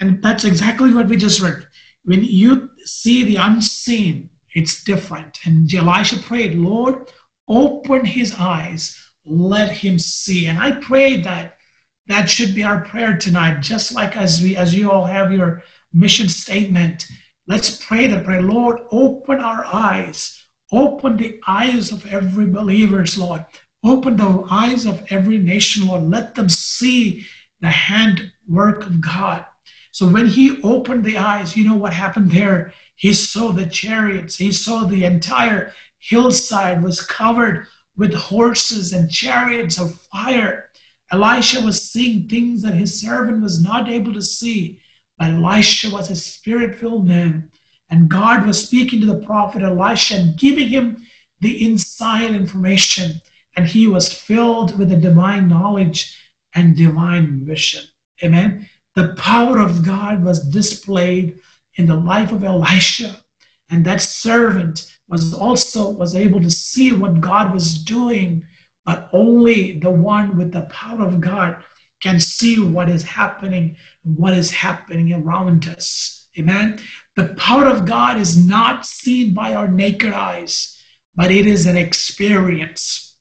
And 0.00 0.22
that's 0.22 0.44
exactly 0.44 0.92
what 0.92 1.08
we 1.08 1.16
just 1.16 1.40
read. 1.40 1.66
When 2.04 2.22
you 2.22 2.70
see 2.84 3.24
the 3.24 3.36
unseen, 3.36 4.30
it's 4.54 4.84
different. 4.84 5.44
And 5.46 5.72
Elisha 5.72 6.18
prayed, 6.18 6.54
Lord, 6.54 7.12
open 7.48 8.04
his 8.04 8.34
eyes 8.38 9.06
let 9.26 9.70
him 9.70 9.98
see. 9.98 10.46
And 10.46 10.58
I 10.58 10.80
pray 10.80 11.20
that 11.22 11.58
that 12.06 12.30
should 12.30 12.54
be 12.54 12.62
our 12.62 12.84
prayer 12.84 13.18
tonight, 13.18 13.60
just 13.60 13.92
like 13.92 14.16
as 14.16 14.40
we 14.40 14.56
as 14.56 14.74
you 14.74 14.90
all 14.90 15.04
have 15.04 15.32
your 15.32 15.64
mission 15.92 16.28
statement. 16.28 17.08
Let's 17.48 17.84
pray 17.84 18.06
that 18.06 18.24
prayer. 18.24 18.42
Lord, 18.42 18.80
open 18.92 19.40
our 19.40 19.64
eyes. 19.64 20.44
Open 20.72 21.16
the 21.16 21.40
eyes 21.46 21.92
of 21.92 22.06
every 22.06 22.46
believers, 22.46 23.18
Lord. 23.18 23.44
Open 23.84 24.16
the 24.16 24.46
eyes 24.50 24.86
of 24.86 25.04
every 25.10 25.38
nation, 25.38 25.86
Lord. 25.86 26.04
Let 26.04 26.34
them 26.34 26.48
see 26.48 27.26
the 27.60 27.70
handwork 27.70 28.86
of 28.86 29.00
God. 29.00 29.46
So 29.92 30.08
when 30.08 30.26
he 30.26 30.60
opened 30.62 31.04
the 31.04 31.16
eyes, 31.16 31.56
you 31.56 31.66
know 31.66 31.76
what 31.76 31.92
happened 31.92 32.30
there? 32.30 32.74
He 32.96 33.14
saw 33.14 33.52
the 33.52 33.66
chariots. 33.66 34.36
He 34.36 34.52
saw 34.52 34.84
the 34.84 35.04
entire 35.04 35.72
hillside 35.98 36.82
was 36.82 37.00
covered 37.00 37.66
with 37.96 38.12
horses 38.12 38.92
and 38.92 39.10
chariots 39.10 39.80
of 39.80 39.98
fire. 40.02 40.70
Elisha 41.10 41.62
was 41.62 41.90
seeing 41.90 42.28
things 42.28 42.62
that 42.62 42.74
his 42.74 43.00
servant 43.00 43.42
was 43.42 43.62
not 43.62 43.88
able 43.88 44.12
to 44.12 44.22
see, 44.22 44.82
but 45.18 45.30
Elisha 45.30 45.90
was 45.90 46.10
a 46.10 46.16
spirit 46.16 46.74
filled 46.74 47.06
man. 47.06 47.50
And 47.88 48.10
God 48.10 48.46
was 48.46 48.66
speaking 48.66 49.00
to 49.00 49.06
the 49.06 49.24
prophet 49.24 49.62
Elisha 49.62 50.16
and 50.16 50.38
giving 50.38 50.68
him 50.68 51.06
the 51.40 51.64
inside 51.64 52.34
information. 52.34 53.22
And 53.56 53.66
he 53.66 53.86
was 53.86 54.12
filled 54.12 54.78
with 54.78 54.90
the 54.90 54.96
divine 54.96 55.48
knowledge 55.48 56.18
and 56.56 56.76
divine 56.76 57.46
mission. 57.46 57.84
Amen. 58.24 58.68
The 58.96 59.14
power 59.14 59.58
of 59.60 59.86
God 59.86 60.24
was 60.24 60.48
displayed 60.48 61.40
in 61.74 61.86
the 61.86 61.96
life 61.96 62.32
of 62.32 62.42
Elisha. 62.42 63.22
And 63.70 63.84
that 63.84 64.00
servant 64.00 64.98
was 65.06 65.34
also 65.34 65.90
was 65.90 66.14
able 66.14 66.40
to 66.40 66.50
see 66.50 66.92
what 66.92 67.20
God 67.20 67.52
was 67.52 67.84
doing, 67.84 68.46
but 68.84 69.10
only 69.12 69.78
the 69.78 69.90
one 69.90 70.36
with 70.36 70.50
the 70.52 70.66
power 70.66 71.06
of 71.06 71.20
God 71.20 71.64
can 72.00 72.18
see 72.20 72.58
what 72.60 72.88
is 72.88 73.02
happening, 73.02 73.76
what 74.02 74.34
is 74.34 74.50
happening 74.50 75.12
around 75.12 75.68
us. 75.68 76.28
Amen. 76.38 76.80
The 77.16 77.34
power 77.34 77.66
of 77.66 77.86
God 77.86 78.18
is 78.18 78.36
not 78.36 78.86
seen 78.86 79.34
by 79.34 79.54
our 79.54 79.68
naked 79.68 80.12
eyes. 80.12 80.72
but 81.16 81.30
it 81.32 81.46
is 81.46 81.66
an 81.66 81.76
experience. 81.76 83.18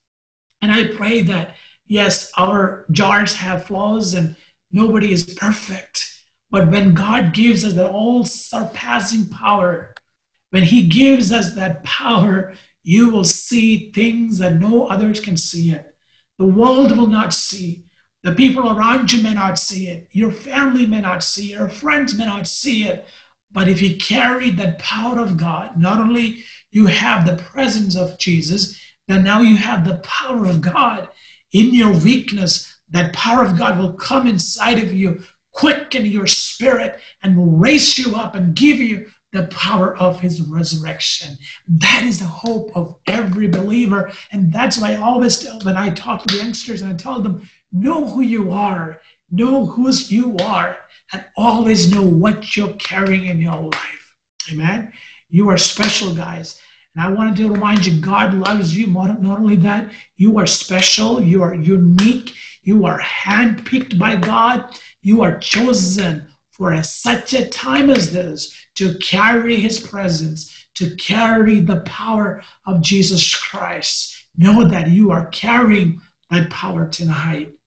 And 0.61 0.71
I 0.71 0.95
pray 0.95 1.21
that, 1.23 1.55
yes, 1.85 2.31
our 2.37 2.85
jars 2.91 3.33
have 3.35 3.65
flaws 3.65 4.13
and 4.13 4.35
nobody 4.71 5.11
is 5.11 5.35
perfect. 5.35 6.23
But 6.49 6.69
when 6.69 6.93
God 6.93 7.33
gives 7.33 7.65
us 7.65 7.73
that 7.73 7.91
all 7.91 8.23
surpassing 8.23 9.29
power, 9.29 9.95
when 10.51 10.63
He 10.63 10.87
gives 10.87 11.31
us 11.31 11.53
that 11.55 11.83
power, 11.83 12.55
you 12.83 13.09
will 13.09 13.23
see 13.23 13.91
things 13.91 14.37
that 14.37 14.55
no 14.55 14.87
others 14.87 15.19
can 15.19 15.37
see 15.37 15.71
it. 15.71 15.97
The 16.37 16.45
world 16.45 16.95
will 16.95 17.07
not 17.07 17.33
see. 17.33 17.85
The 18.23 18.33
people 18.33 18.77
around 18.77 19.11
you 19.11 19.21
may 19.21 19.33
not 19.33 19.59
see 19.59 19.87
it. 19.87 20.09
Your 20.11 20.31
family 20.31 20.85
may 20.85 21.01
not 21.01 21.23
see 21.23 21.53
it. 21.53 21.57
Your 21.57 21.69
friends 21.69 22.17
may 22.17 22.25
not 22.25 22.47
see 22.47 22.85
it. 22.85 23.05
But 23.51 23.67
if 23.67 23.81
you 23.81 23.97
carry 23.97 24.49
that 24.51 24.79
power 24.79 25.19
of 25.19 25.37
God, 25.37 25.77
not 25.77 25.99
only 25.99 26.43
you 26.71 26.87
have 26.87 27.25
the 27.25 27.41
presence 27.43 27.95
of 27.95 28.17
Jesus, 28.17 28.79
then 29.07 29.23
now 29.23 29.41
you 29.41 29.55
have 29.55 29.85
the 29.85 29.99
power 29.99 30.45
of 30.47 30.61
God 30.61 31.09
in 31.55 31.73
your 31.73 31.93
weakness. 32.03 32.81
That 32.89 33.13
power 33.13 33.45
of 33.45 33.57
God 33.57 33.79
will 33.79 33.93
come 33.93 34.27
inside 34.27 34.77
of 34.77 34.93
you, 34.93 35.23
quicken 35.51 36.05
your 36.05 36.27
spirit, 36.27 36.99
and 37.23 37.35
will 37.35 37.57
raise 37.57 37.97
you 37.97 38.15
up 38.15 38.35
and 38.35 38.55
give 38.55 38.77
you 38.77 39.09
the 39.31 39.47
power 39.47 39.97
of 39.97 40.19
his 40.19 40.41
resurrection. 40.41 41.37
That 41.67 42.03
is 42.03 42.19
the 42.19 42.25
hope 42.25 42.75
of 42.75 42.99
every 43.07 43.47
believer. 43.47 44.11
And 44.31 44.51
that's 44.51 44.79
why 44.79 44.93
I 44.93 44.97
always 44.97 45.39
tell 45.39 45.59
when 45.61 45.77
I 45.77 45.89
talk 45.89 46.23
to 46.23 46.33
the 46.33 46.43
youngsters 46.43 46.81
and 46.81 46.93
I 46.93 46.95
tell 46.95 47.21
them, 47.21 47.49
know 47.71 48.05
who 48.05 48.21
you 48.21 48.51
are, 48.51 49.01
know 49.31 49.65
whose 49.65 50.11
you 50.11 50.37
are, 50.37 50.79
and 51.11 51.25
always 51.35 51.91
know 51.91 52.03
what 52.03 52.55
you're 52.55 52.75
carrying 52.75 53.25
in 53.25 53.41
your 53.41 53.61
life. 53.63 54.15
Amen. 54.51 54.93
You 55.29 55.49
are 55.49 55.57
special, 55.57 56.13
guys. 56.13 56.61
And 56.95 57.03
I 57.03 57.11
wanted 57.11 57.35
to 57.37 57.51
remind 57.51 57.85
you, 57.85 57.99
God 57.99 58.33
loves 58.33 58.75
you. 58.75 58.87
Not 58.87 59.21
only 59.21 59.57
that, 59.57 59.93
you 60.15 60.37
are 60.37 60.47
special, 60.47 61.21
you 61.21 61.43
are 61.43 61.53
unique, 61.53 62.35
you 62.63 62.85
are 62.85 62.99
handpicked 62.99 63.99
by 63.99 64.15
God, 64.15 64.79
you 65.01 65.21
are 65.21 65.37
chosen 65.37 66.27
for 66.51 66.71
a, 66.71 66.83
such 66.83 67.33
a 67.33 67.49
time 67.49 67.89
as 67.89 68.13
this 68.13 68.55
to 68.75 68.97
carry 68.99 69.57
his 69.57 69.79
presence, 69.79 70.67
to 70.75 70.95
carry 70.95 71.59
the 71.59 71.81
power 71.81 72.41
of 72.65 72.81
Jesus 72.81 73.35
Christ. 73.35 74.27
Know 74.37 74.65
that 74.65 74.89
you 74.89 75.11
are 75.11 75.27
carrying 75.27 76.01
that 76.29 76.49
power 76.49 76.87
tonight. 76.87 77.59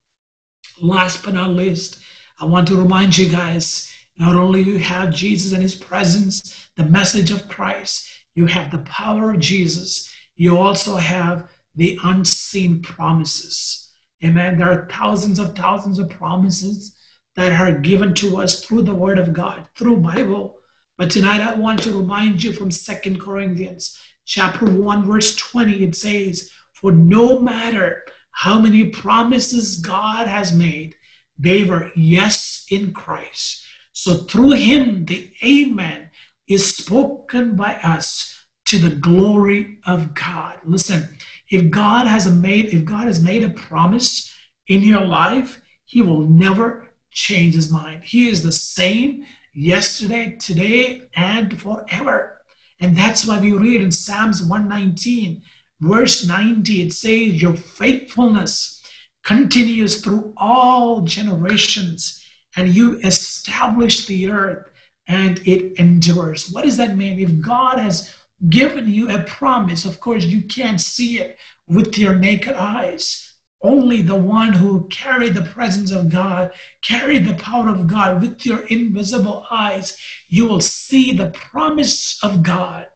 Last 0.80 1.22
but 1.22 1.34
not 1.34 1.50
least, 1.50 2.02
I 2.38 2.46
want 2.46 2.66
to 2.68 2.80
remind 2.80 3.16
you 3.18 3.30
guys 3.30 3.92
not 4.16 4.36
only 4.36 4.62
you 4.62 4.78
have 4.78 5.14
Jesus 5.14 5.52
and 5.52 5.62
his 5.62 5.74
presence, 5.74 6.70
the 6.76 6.84
message 6.84 7.30
of 7.30 7.48
Christ, 7.48 8.17
you 8.38 8.46
have 8.46 8.70
the 8.70 8.84
power 8.84 9.32
of 9.32 9.40
Jesus, 9.40 10.14
you 10.36 10.56
also 10.56 10.96
have 10.96 11.50
the 11.74 11.98
unseen 12.04 12.80
promises. 12.80 13.92
Amen. 14.24 14.56
There 14.56 14.70
are 14.70 14.88
thousands 14.88 15.40
of 15.40 15.56
thousands 15.56 15.98
of 15.98 16.08
promises 16.08 16.96
that 17.34 17.52
are 17.60 17.80
given 17.80 18.14
to 18.14 18.36
us 18.36 18.64
through 18.64 18.82
the 18.82 18.94
word 18.94 19.18
of 19.18 19.32
God, 19.32 19.68
through 19.74 19.96
Bible. 19.98 20.60
But 20.96 21.10
tonight 21.10 21.40
I 21.40 21.54
want 21.54 21.82
to 21.82 21.98
remind 21.98 22.42
you 22.42 22.52
from 22.52 22.70
Second 22.70 23.20
Corinthians 23.20 24.00
chapter 24.24 24.66
1 24.66 25.04
verse 25.04 25.34
20 25.34 25.82
it 25.82 25.96
says, 25.96 26.52
"For 26.74 26.92
no 26.92 27.40
matter 27.40 28.06
how 28.30 28.60
many 28.60 28.90
promises 28.90 29.78
God 29.78 30.28
has 30.28 30.52
made, 30.52 30.94
they 31.36 31.64
were 31.64 31.90
yes 31.96 32.66
in 32.70 32.92
Christ. 32.92 33.64
So 33.92 34.18
through 34.30 34.52
him 34.52 35.04
the 35.06 35.34
amen 35.42 36.07
is 36.48 36.76
spoken 36.76 37.56
by 37.56 37.74
us 37.76 38.46
to 38.66 38.78
the 38.78 38.96
glory 38.96 39.80
of 39.84 40.14
God. 40.14 40.60
Listen, 40.64 41.16
if 41.50 41.70
God 41.70 42.06
has 42.06 42.30
made 42.30 42.66
if 42.66 42.84
God 42.84 43.06
has 43.06 43.22
made 43.22 43.44
a 43.44 43.50
promise 43.50 44.34
in 44.66 44.82
your 44.82 45.04
life, 45.04 45.60
he 45.84 46.02
will 46.02 46.26
never 46.26 46.94
change 47.10 47.54
his 47.54 47.72
mind. 47.72 48.04
He 48.04 48.28
is 48.28 48.42
the 48.42 48.52
same 48.52 49.26
yesterday, 49.54 50.36
today, 50.36 51.08
and 51.14 51.60
forever. 51.60 52.44
And 52.80 52.96
that's 52.96 53.26
why 53.26 53.40
we 53.40 53.52
read 53.52 53.80
in 53.80 53.90
Psalms 53.90 54.42
119, 54.42 55.42
verse 55.80 56.26
90, 56.26 56.82
it 56.82 56.92
says, 56.92 57.42
Your 57.42 57.56
faithfulness 57.56 58.84
continues 59.24 60.02
through 60.02 60.32
all 60.36 61.00
generations, 61.00 62.24
and 62.56 62.68
you 62.68 62.98
establish 63.00 64.06
the 64.06 64.30
earth 64.30 64.70
and 65.08 65.38
it 65.48 65.78
endures. 65.80 66.50
What 66.50 66.64
does 66.64 66.76
that 66.76 66.96
mean? 66.96 67.18
If 67.18 67.40
God 67.40 67.78
has 67.78 68.14
given 68.48 68.88
you 68.88 69.10
a 69.10 69.24
promise, 69.24 69.84
of 69.84 69.98
course, 69.98 70.24
you 70.24 70.42
can't 70.42 70.80
see 70.80 71.18
it 71.18 71.38
with 71.66 71.98
your 71.98 72.14
naked 72.14 72.54
eyes. 72.54 73.24
Only 73.60 74.02
the 74.02 74.14
one 74.14 74.52
who 74.52 74.86
carried 74.88 75.34
the 75.34 75.50
presence 75.50 75.90
of 75.90 76.10
God, 76.10 76.52
carried 76.82 77.24
the 77.24 77.34
power 77.34 77.68
of 77.68 77.88
God 77.88 78.22
with 78.22 78.46
your 78.46 78.66
invisible 78.68 79.46
eyes, 79.50 79.98
you 80.28 80.46
will 80.46 80.60
see 80.60 81.12
the 81.12 81.30
promise 81.30 82.22
of 82.22 82.44
God. 82.44 82.88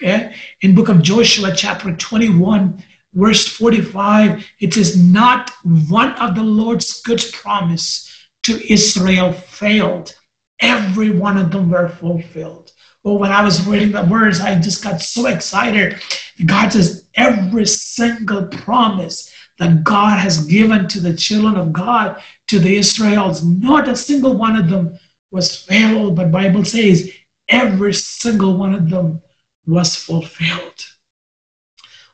Okay? 0.00 0.34
In 0.62 0.74
book 0.74 0.88
of 0.88 1.02
Joshua, 1.02 1.52
chapter 1.54 1.94
21, 1.94 2.82
verse 3.12 3.46
45, 3.46 4.48
it 4.60 4.72
says, 4.72 4.96
Not 4.96 5.50
one 5.64 6.12
of 6.12 6.34
the 6.34 6.44
Lord's 6.44 7.02
good 7.02 7.22
promise 7.34 8.28
to 8.44 8.72
Israel 8.72 9.34
failed. 9.34 10.14
Every 10.60 11.10
one 11.10 11.38
of 11.38 11.50
them 11.50 11.70
were 11.70 11.88
fulfilled. 11.88 12.72
Well, 13.02 13.18
when 13.18 13.32
I 13.32 13.42
was 13.42 13.66
reading 13.66 13.92
the 13.92 14.04
words, 14.04 14.40
I 14.40 14.58
just 14.58 14.84
got 14.84 15.00
so 15.00 15.26
excited. 15.26 16.02
God 16.44 16.72
says, 16.72 17.08
every 17.14 17.66
single 17.66 18.46
promise 18.46 19.32
that 19.58 19.84
God 19.84 20.18
has 20.18 20.46
given 20.46 20.86
to 20.88 21.00
the 21.00 21.16
children 21.16 21.56
of 21.56 21.72
God, 21.72 22.22
to 22.48 22.58
the 22.58 22.76
Israels, 22.76 23.44
not 23.44 23.88
a 23.88 23.96
single 23.96 24.36
one 24.36 24.56
of 24.56 24.68
them 24.68 24.98
was 25.30 25.56
failed, 25.56 26.16
but 26.16 26.32
Bible 26.32 26.64
says 26.64 27.10
every 27.48 27.94
single 27.94 28.56
one 28.56 28.74
of 28.74 28.90
them 28.90 29.22
was 29.66 29.96
fulfilled. 29.96 30.86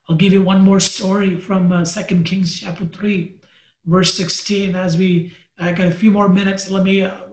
I'll 0.09 0.17
give 0.17 0.33
you 0.33 0.43
one 0.43 0.61
more 0.61 0.81
story 0.81 1.41
from 1.41 1.73
uh, 1.73 1.85
2 1.85 2.23
Kings 2.23 2.61
chapter 2.61 2.87
3, 2.87 3.41
verse 3.85 4.15
16. 4.17 4.77
As 4.77 4.97
we 4.97 5.37
I 5.59 5.73
got 5.73 5.89
a 5.89 5.95
few 5.95 6.11
more 6.11 6.29
minutes, 6.29 6.71
let 6.71 6.85
me 6.85 7.03
uh, 7.03 7.26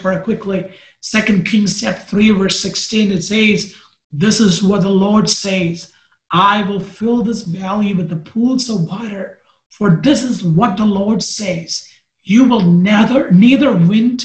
for 0.00 0.12
it 0.12 0.24
quickly. 0.24 0.74
Second 1.00 1.46
Kings 1.46 1.80
chapter 1.80 2.02
3, 2.02 2.30
verse 2.30 2.60
16, 2.60 3.12
it 3.12 3.22
says, 3.22 3.76
This 4.10 4.40
is 4.40 4.62
what 4.62 4.82
the 4.82 4.88
Lord 4.88 5.28
says. 5.28 5.92
I 6.30 6.62
will 6.62 6.80
fill 6.80 7.22
this 7.22 7.42
valley 7.42 7.94
with 7.94 8.08
the 8.08 8.30
pools 8.30 8.68
of 8.68 8.84
water, 8.84 9.40
for 9.70 10.00
this 10.02 10.22
is 10.22 10.42
what 10.42 10.76
the 10.76 10.84
Lord 10.84 11.22
says. 11.22 11.88
You 12.22 12.44
will 12.48 12.62
neither 12.62 13.30
neither 13.30 13.76
wind, 13.76 14.24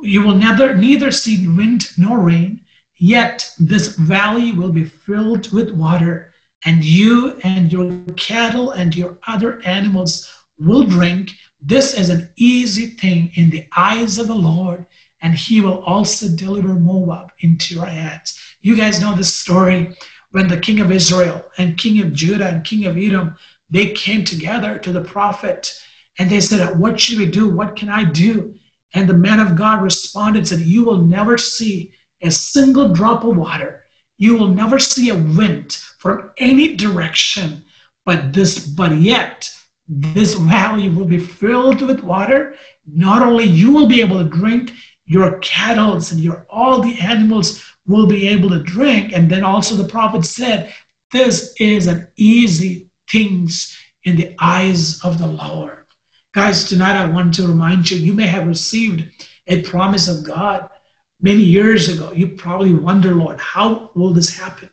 you 0.00 0.22
will 0.22 0.36
neither 0.36 0.76
neither 0.76 1.10
see 1.10 1.48
wind 1.48 1.88
nor 1.98 2.20
rain, 2.20 2.64
yet 2.96 3.52
this 3.58 3.96
valley 3.96 4.52
will 4.52 4.72
be 4.72 4.84
filled 4.84 5.52
with 5.52 5.70
water 5.72 6.32
and 6.64 6.84
you 6.84 7.40
and 7.42 7.72
your 7.72 7.92
cattle 8.16 8.70
and 8.70 8.94
your 8.94 9.18
other 9.26 9.60
animals 9.62 10.39
will 10.60 10.84
drink. 10.84 11.32
This 11.60 11.94
is 11.98 12.10
an 12.10 12.32
easy 12.36 12.88
thing 12.88 13.32
in 13.34 13.50
the 13.50 13.66
eyes 13.76 14.18
of 14.18 14.28
the 14.28 14.34
Lord, 14.34 14.86
and 15.22 15.34
he 15.34 15.60
will 15.60 15.82
also 15.84 16.28
deliver 16.28 16.74
Moab 16.74 17.32
into 17.40 17.74
your 17.74 17.86
hands. 17.86 18.38
You 18.60 18.76
guys 18.76 19.00
know 19.00 19.16
this 19.16 19.34
story 19.34 19.96
when 20.30 20.48
the 20.48 20.60
king 20.60 20.80
of 20.80 20.92
Israel 20.92 21.50
and 21.58 21.78
king 21.78 22.00
of 22.00 22.12
Judah 22.12 22.48
and 22.48 22.64
king 22.64 22.86
of 22.86 22.96
Edom, 22.96 23.36
they 23.68 23.92
came 23.92 24.24
together 24.24 24.78
to 24.78 24.92
the 24.92 25.02
prophet 25.02 25.82
and 26.18 26.30
they 26.30 26.40
said, 26.40 26.78
what 26.78 27.00
should 27.00 27.18
we 27.18 27.26
do? 27.26 27.48
What 27.48 27.76
can 27.76 27.88
I 27.88 28.04
do? 28.04 28.58
And 28.94 29.08
the 29.08 29.14
man 29.14 29.40
of 29.40 29.56
God 29.56 29.82
responded, 29.82 30.46
said, 30.46 30.60
you 30.60 30.84
will 30.84 30.98
never 30.98 31.38
see 31.38 31.94
a 32.20 32.30
single 32.30 32.92
drop 32.92 33.24
of 33.24 33.36
water. 33.36 33.86
You 34.18 34.36
will 34.36 34.48
never 34.48 34.78
see 34.78 35.10
a 35.10 35.14
wind 35.14 35.72
from 35.72 36.32
any 36.36 36.76
direction, 36.76 37.64
but 38.04 38.32
this, 38.32 38.66
but 38.66 38.96
yet 38.96 39.54
this 39.92 40.34
valley 40.34 40.88
will 40.88 41.04
be 41.04 41.18
filled 41.18 41.82
with 41.82 42.04
water. 42.04 42.56
Not 42.86 43.22
only 43.22 43.42
you 43.44 43.72
will 43.72 43.88
be 43.88 44.00
able 44.00 44.22
to 44.22 44.30
drink, 44.30 44.72
your 45.04 45.40
cattle 45.40 45.94
and 45.94 46.20
your 46.20 46.46
all 46.48 46.80
the 46.80 46.96
animals 47.00 47.64
will 47.86 48.06
be 48.06 48.28
able 48.28 48.50
to 48.50 48.62
drink. 48.62 49.12
And 49.12 49.28
then 49.28 49.42
also 49.42 49.74
the 49.74 49.88
prophet 49.88 50.24
said, 50.24 50.72
This 51.10 51.54
is 51.58 51.88
an 51.88 52.12
easy 52.16 52.88
things 53.10 53.76
in 54.04 54.14
the 54.14 54.36
eyes 54.38 55.04
of 55.04 55.18
the 55.18 55.26
Lord. 55.26 55.86
Guys, 56.32 56.68
tonight 56.68 56.94
I 56.94 57.10
want 57.10 57.34
to 57.34 57.48
remind 57.48 57.90
you, 57.90 57.98
you 57.98 58.12
may 58.12 58.28
have 58.28 58.46
received 58.46 59.26
a 59.48 59.62
promise 59.62 60.06
of 60.06 60.24
God 60.24 60.70
many 61.20 61.42
years 61.42 61.88
ago. 61.88 62.12
You 62.12 62.36
probably 62.36 62.74
wonder, 62.74 63.12
Lord, 63.12 63.40
how 63.40 63.90
will 63.96 64.12
this 64.12 64.32
happen? 64.38 64.70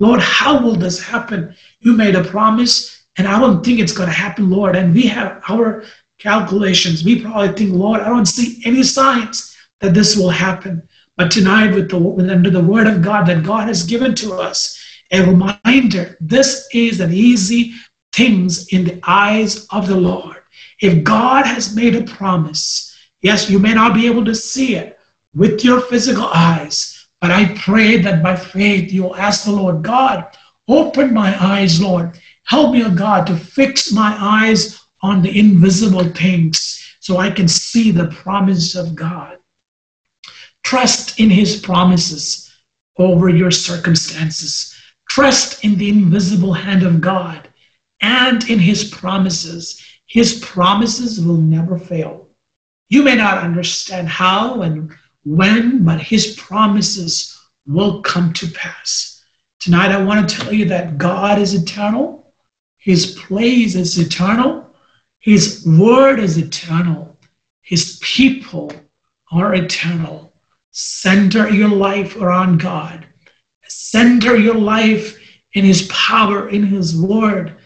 Lord, 0.00 0.18
how 0.18 0.60
will 0.60 0.74
this 0.74 1.00
happen? 1.00 1.54
You 1.78 1.92
made 1.92 2.16
a 2.16 2.24
promise, 2.24 2.99
and 3.20 3.28
I 3.28 3.38
don't 3.38 3.62
think 3.62 3.80
it's 3.80 3.92
going 3.92 4.08
to 4.08 4.14
happen, 4.14 4.48
Lord. 4.48 4.76
And 4.76 4.94
we 4.94 5.02
have 5.02 5.42
our 5.50 5.84
calculations. 6.18 7.04
We 7.04 7.20
probably 7.20 7.52
think, 7.52 7.74
Lord, 7.74 8.00
I 8.00 8.08
don't 8.08 8.24
see 8.24 8.62
any 8.64 8.82
signs 8.82 9.54
that 9.80 9.92
this 9.92 10.16
will 10.16 10.30
happen. 10.30 10.88
But 11.18 11.30
tonight, 11.30 11.74
with 11.74 11.90
the 11.90 11.98
under 12.32 12.48
the 12.48 12.64
word 12.64 12.86
of 12.86 13.02
God 13.02 13.26
that 13.26 13.44
God 13.44 13.68
has 13.68 13.82
given 13.82 14.14
to 14.14 14.36
us, 14.36 14.82
a 15.10 15.20
reminder 15.20 16.16
this 16.18 16.66
is 16.72 17.00
an 17.00 17.12
easy 17.12 17.74
things 18.14 18.68
in 18.68 18.84
the 18.84 18.98
eyes 19.06 19.66
of 19.66 19.86
the 19.86 20.00
Lord. 20.00 20.38
If 20.80 21.04
God 21.04 21.44
has 21.44 21.76
made 21.76 21.94
a 21.94 22.04
promise, 22.04 22.96
yes, 23.20 23.50
you 23.50 23.58
may 23.58 23.74
not 23.74 23.92
be 23.92 24.06
able 24.06 24.24
to 24.24 24.34
see 24.34 24.76
it 24.76 24.98
with 25.34 25.62
your 25.62 25.82
physical 25.82 26.24
eyes, 26.24 27.06
but 27.20 27.30
I 27.30 27.54
pray 27.56 27.98
that 27.98 28.22
by 28.22 28.34
faith 28.34 28.90
you'll 28.90 29.14
ask 29.14 29.44
the 29.44 29.52
Lord, 29.52 29.82
God, 29.82 30.34
open 30.68 31.12
my 31.12 31.36
eyes, 31.38 31.82
Lord. 31.82 32.18
Help 32.50 32.72
me, 32.72 32.82
oh 32.82 32.90
God, 32.90 33.28
to 33.28 33.36
fix 33.36 33.92
my 33.92 34.12
eyes 34.18 34.82
on 35.02 35.22
the 35.22 35.38
invisible 35.38 36.02
things 36.02 36.96
so 36.98 37.18
I 37.18 37.30
can 37.30 37.46
see 37.46 37.92
the 37.92 38.08
promise 38.08 38.74
of 38.74 38.96
God. 38.96 39.38
Trust 40.64 41.20
in 41.20 41.30
his 41.30 41.60
promises 41.60 42.52
over 42.98 43.28
your 43.28 43.52
circumstances. 43.52 44.74
Trust 45.08 45.64
in 45.64 45.76
the 45.76 45.90
invisible 45.90 46.52
hand 46.52 46.82
of 46.82 47.00
God 47.00 47.48
and 48.00 48.42
in 48.50 48.58
his 48.58 48.82
promises. 48.82 49.80
His 50.06 50.40
promises 50.40 51.24
will 51.24 51.36
never 51.36 51.78
fail. 51.78 52.30
You 52.88 53.04
may 53.04 53.14
not 53.14 53.38
understand 53.38 54.08
how 54.08 54.62
and 54.62 54.92
when, 55.22 55.84
but 55.84 56.00
his 56.00 56.34
promises 56.34 57.38
will 57.64 58.02
come 58.02 58.32
to 58.32 58.48
pass. 58.48 59.24
Tonight, 59.60 59.92
I 59.92 60.02
want 60.02 60.28
to 60.28 60.36
tell 60.36 60.52
you 60.52 60.64
that 60.64 60.98
God 60.98 61.38
is 61.38 61.54
eternal, 61.54 62.19
his 62.80 63.18
place 63.26 63.74
is 63.74 63.98
eternal, 63.98 64.70
his 65.18 65.64
word 65.66 66.18
is 66.18 66.38
eternal, 66.38 67.16
his 67.62 67.98
people 68.02 68.72
are 69.30 69.54
eternal. 69.54 70.32
Center 70.72 71.48
your 71.48 71.68
life 71.68 72.16
around 72.16 72.60
God. 72.60 73.06
Center 73.68 74.36
your 74.36 74.56
life 74.56 75.18
in 75.52 75.64
His 75.64 75.88
power, 75.88 76.48
in 76.48 76.64
His 76.64 76.96
word, 76.96 77.56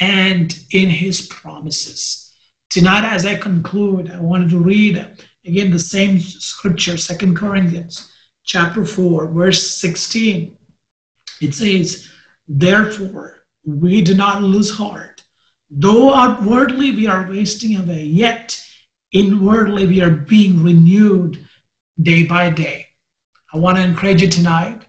and 0.00 0.56
in 0.70 0.88
His 0.88 1.26
promises. 1.28 2.34
Tonight, 2.70 3.04
as 3.04 3.24
I 3.26 3.36
conclude, 3.36 4.10
I 4.10 4.20
wanted 4.20 4.50
to 4.50 4.58
read 4.58 5.24
again 5.44 5.70
the 5.70 5.78
same 5.78 6.20
scripture, 6.20 6.96
Second 6.96 7.36
Corinthians 7.36 8.12
chapter 8.44 8.84
4, 8.84 9.28
verse 9.28 9.70
16. 9.78 10.58
It 11.40 11.54
says, 11.54 12.10
Therefore, 12.46 13.43
we 13.64 14.02
do 14.02 14.14
not 14.14 14.42
lose 14.42 14.70
heart. 14.70 15.22
Though 15.70 16.14
outwardly 16.14 16.92
we 16.92 17.06
are 17.06 17.28
wasting 17.28 17.76
away, 17.76 18.04
yet 18.04 18.60
inwardly 19.12 19.86
we 19.86 20.02
are 20.02 20.10
being 20.10 20.62
renewed 20.62 21.46
day 22.00 22.26
by 22.26 22.50
day. 22.50 22.86
I 23.52 23.58
want 23.58 23.76
to 23.78 23.84
encourage 23.84 24.22
you 24.22 24.28
tonight 24.28 24.86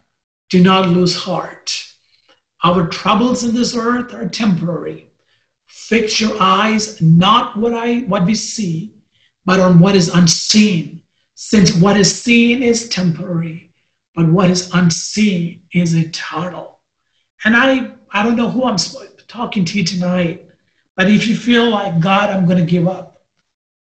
do 0.49 0.61
not 0.61 0.89
lose 0.89 1.15
heart. 1.15 1.71
Our 2.63 2.87
troubles 2.87 3.43
in 3.43 3.53
this 3.53 3.75
earth 3.75 4.13
are 4.13 4.29
temporary. 4.29 5.11
Fix 5.65 6.19
your 6.19 6.39
eyes 6.41 7.01
not 7.01 7.57
what 7.57 7.73
I 7.73 7.99
what 8.01 8.25
we 8.25 8.35
see, 8.35 8.93
but 9.45 9.59
on 9.59 9.79
what 9.79 9.95
is 9.95 10.09
unseen. 10.09 11.03
Since 11.35 11.75
what 11.75 11.97
is 11.97 12.21
seen 12.23 12.63
is 12.63 12.89
temporary, 12.89 13.73
but 14.13 14.27
what 14.29 14.49
is 14.49 14.73
unseen 14.73 15.63
is 15.73 15.93
eternal. 15.93 16.79
And 17.43 17.55
I 17.55 17.94
I 18.11 18.23
don't 18.23 18.35
know 18.35 18.49
who 18.49 18.65
I'm 18.65 18.77
talking 19.27 19.65
to 19.65 19.83
tonight, 19.83 20.47
but 20.95 21.09
if 21.09 21.27
you 21.27 21.35
feel 21.35 21.69
like 21.69 21.99
God, 21.99 22.29
I'm 22.29 22.45
going 22.45 22.57
to 22.57 22.71
give 22.71 22.87
up. 22.87 23.25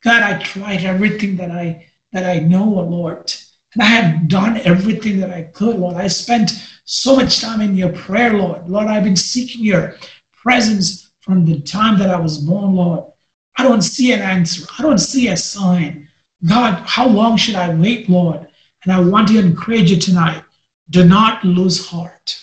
God, 0.03 0.21
I 0.21 0.41
tried 0.41 0.83
everything 0.83 1.35
that 1.37 1.51
I 1.51 1.87
that 2.11 2.25
I 2.25 2.39
know, 2.39 2.79
oh 2.79 2.83
Lord. 2.83 3.33
And 3.73 3.83
I 3.83 3.87
have 3.87 4.27
done 4.27 4.57
everything 4.57 5.19
that 5.19 5.31
I 5.31 5.43
could, 5.43 5.77
Lord. 5.77 5.95
I 5.95 6.07
spent 6.07 6.51
so 6.85 7.17
much 7.17 7.41
time 7.41 7.61
in 7.61 7.75
your 7.75 7.91
prayer, 7.91 8.33
Lord. 8.33 8.69
Lord, 8.69 8.87
I've 8.87 9.03
been 9.03 9.17
seeking 9.17 9.65
your 9.65 9.95
presence 10.31 11.11
from 11.19 11.45
the 11.45 11.59
time 11.61 11.99
that 11.99 12.09
I 12.09 12.19
was 12.19 12.37
born, 12.37 12.75
Lord. 12.75 13.11
I 13.57 13.63
don't 13.63 13.81
see 13.81 14.13
an 14.13 14.21
answer. 14.21 14.65
I 14.77 14.81
don't 14.81 14.99
see 14.99 15.27
a 15.27 15.35
sign. 15.35 16.09
God, 16.47 16.83
how 16.85 17.07
long 17.07 17.35
should 17.35 17.55
I 17.55 17.73
wait, 17.73 18.09
Lord? 18.09 18.47
And 18.83 18.93
I 18.93 18.99
want 18.99 19.27
to 19.29 19.39
encourage 19.39 19.91
you 19.91 19.99
tonight 19.99 20.43
do 20.89 21.03
not 21.03 21.43
lose 21.43 21.87
heart. 21.87 22.39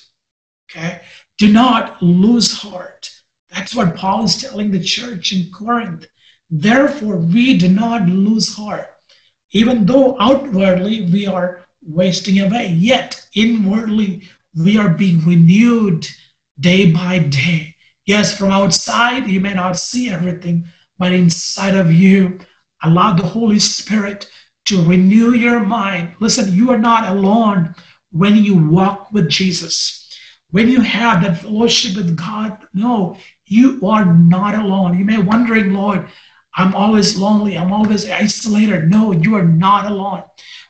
Okay? 0.70 1.02
Do 1.38 1.52
not 1.52 2.02
lose 2.02 2.52
heart. 2.52 3.10
That's 3.48 3.74
what 3.74 3.96
Paul 3.96 4.24
is 4.24 4.40
telling 4.40 4.70
the 4.70 4.82
church 4.82 5.32
in 5.32 5.50
Corinth. 5.50 6.06
Therefore, 6.50 7.16
we 7.16 7.58
do 7.58 7.68
not 7.68 8.08
lose 8.08 8.54
heart 8.54 8.92
even 9.52 9.84
though 9.84 10.18
outwardly 10.18 11.02
we 11.02 11.26
are 11.26 11.64
wasting 11.82 12.40
away, 12.40 12.68
yet 12.68 13.28
inwardly 13.34 14.28
we 14.54 14.78
are 14.78 14.94
being 14.94 15.24
renewed 15.24 16.06
day 16.58 16.90
by 16.90 17.18
day. 17.18 17.74
Yes, 18.06 18.36
from 18.36 18.50
outside 18.50 19.28
you 19.28 19.40
may 19.40 19.54
not 19.54 19.78
see 19.78 20.10
everything, 20.10 20.66
but 20.98 21.12
inside 21.12 21.76
of 21.76 21.92
you, 21.92 22.40
allow 22.82 23.12
the 23.12 23.26
Holy 23.26 23.58
Spirit 23.58 24.30
to 24.64 24.84
renew 24.84 25.32
your 25.32 25.60
mind. 25.60 26.16
Listen, 26.20 26.52
you 26.52 26.70
are 26.70 26.78
not 26.78 27.08
alone 27.08 27.74
when 28.10 28.36
you 28.36 28.56
walk 28.56 29.12
with 29.12 29.28
Jesus. 29.28 30.01
When 30.52 30.68
you 30.68 30.82
have 30.82 31.22
that 31.22 31.38
fellowship 31.38 31.96
with 31.96 32.16
God, 32.16 32.68
no, 32.74 33.16
you 33.46 33.80
are 33.86 34.04
not 34.04 34.54
alone. 34.54 34.98
You 34.98 35.04
may 35.04 35.16
be 35.16 35.22
wondering, 35.22 35.72
Lord, 35.72 36.08
I'm 36.54 36.74
always 36.74 37.16
lonely. 37.16 37.56
I'm 37.56 37.72
always 37.72 38.08
isolated. 38.08 38.90
No, 38.90 39.12
you 39.12 39.34
are 39.34 39.44
not 39.44 39.90
alone. 39.90 40.24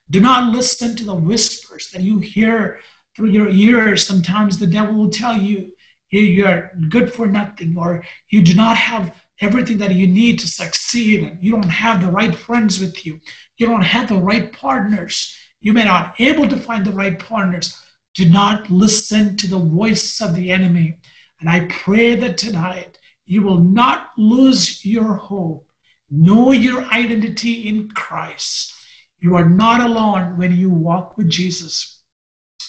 Do 0.08 0.20
not 0.20 0.52
listen 0.52 0.94
to 0.96 1.04
the 1.04 1.14
whispers 1.14 1.90
that 1.90 2.02
you 2.02 2.20
hear 2.20 2.80
through 3.16 3.30
your 3.30 3.48
ears. 3.50 4.06
Sometimes 4.06 4.56
the 4.56 4.68
devil 4.68 4.94
will 4.94 5.10
tell 5.10 5.36
you 5.36 5.74
you're 6.10 6.70
good 6.88 7.12
for 7.12 7.26
nothing 7.26 7.76
or 7.76 8.04
you 8.28 8.42
do 8.42 8.54
not 8.54 8.76
have 8.76 9.20
everything 9.40 9.78
that 9.78 9.94
you 9.94 10.06
need 10.06 10.38
to 10.38 10.46
succeed 10.46 11.24
and 11.24 11.42
you 11.42 11.50
don't 11.50 11.64
have 11.64 12.00
the 12.00 12.10
right 12.10 12.34
friends 12.36 12.78
with 12.78 13.04
you. 13.04 13.20
You 13.56 13.66
don't 13.66 13.82
have 13.82 14.08
the 14.08 14.20
right 14.20 14.52
partners. 14.52 15.36
You 15.58 15.72
may 15.72 15.84
not 15.84 16.20
able 16.20 16.48
to 16.48 16.56
find 16.56 16.84
the 16.84 16.92
right 16.92 17.18
partners. 17.18 17.76
Do 18.14 18.28
not 18.28 18.70
listen 18.70 19.36
to 19.38 19.46
the 19.46 19.58
voice 19.58 20.20
of 20.20 20.34
the 20.34 20.50
enemy. 20.50 21.00
And 21.40 21.48
I 21.48 21.66
pray 21.66 22.14
that 22.16 22.38
tonight 22.38 22.98
you 23.24 23.42
will 23.42 23.60
not 23.60 24.12
lose 24.18 24.84
your 24.84 25.14
hope 25.14 25.72
Know 26.14 26.52
your 26.52 26.84
identity 26.84 27.66
in 27.68 27.90
Christ. 27.92 28.74
You 29.16 29.34
are 29.34 29.48
not 29.48 29.80
alone 29.80 30.36
when 30.36 30.54
you 30.54 30.68
walk 30.68 31.16
with 31.16 31.30
Jesus. 31.30 32.04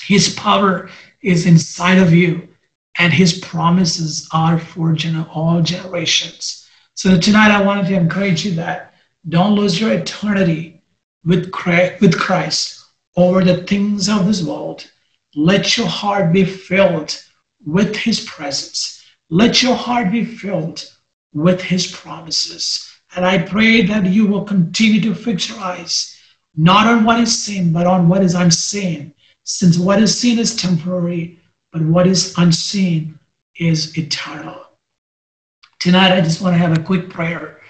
His 0.01 0.33
power 0.35 0.89
is 1.21 1.45
inside 1.45 1.97
of 1.97 2.13
you, 2.13 2.47
and 2.97 3.11
his 3.11 3.39
promises 3.39 4.29
are 4.31 4.57
for 4.57 4.95
all 5.33 5.61
generations. 5.61 6.69
So 6.93 7.19
tonight 7.19 7.51
I 7.51 7.61
wanted 7.61 7.87
to 7.87 7.95
encourage 7.95 8.45
you 8.45 8.55
that 8.55 8.93
don't 9.27 9.55
lose 9.55 9.77
your 9.77 9.91
eternity 9.91 10.81
with 11.25 11.51
Christ 11.51 12.85
over 13.17 13.43
the 13.43 13.63
things 13.63 14.07
of 14.07 14.25
this 14.25 14.41
world. 14.41 14.89
Let 15.35 15.77
your 15.77 15.87
heart 15.87 16.31
be 16.31 16.45
filled 16.45 17.19
with 17.65 17.95
his 17.95 18.19
presence. 18.21 19.03
Let 19.29 19.63
your 19.63 19.75
heart 19.75 20.11
be 20.11 20.25
filled 20.25 20.85
with 21.33 21.61
his 21.61 21.87
promises. 21.87 22.87
And 23.15 23.25
I 23.25 23.39
pray 23.39 23.81
that 23.83 24.05
you 24.05 24.27
will 24.27 24.43
continue 24.43 25.01
to 25.01 25.15
fix 25.15 25.49
your 25.49 25.59
eyes, 25.59 26.17
not 26.55 26.87
on 26.87 27.03
what 27.03 27.19
is 27.19 27.43
seen, 27.43 27.71
but 27.71 27.87
on 27.87 28.07
what 28.07 28.23
is 28.23 28.35
unseen. 28.35 29.13
Since 29.43 29.77
what 29.77 30.01
is 30.01 30.17
seen 30.17 30.39
is 30.39 30.55
temporary, 30.55 31.39
but 31.71 31.81
what 31.81 32.07
is 32.07 32.33
unseen 32.37 33.19
is 33.55 33.97
eternal. 33.97 34.61
Tonight, 35.79 36.13
I 36.13 36.21
just 36.21 36.41
want 36.41 36.53
to 36.53 36.59
have 36.59 36.77
a 36.77 36.81
quick 36.81 37.09
prayer 37.09 37.61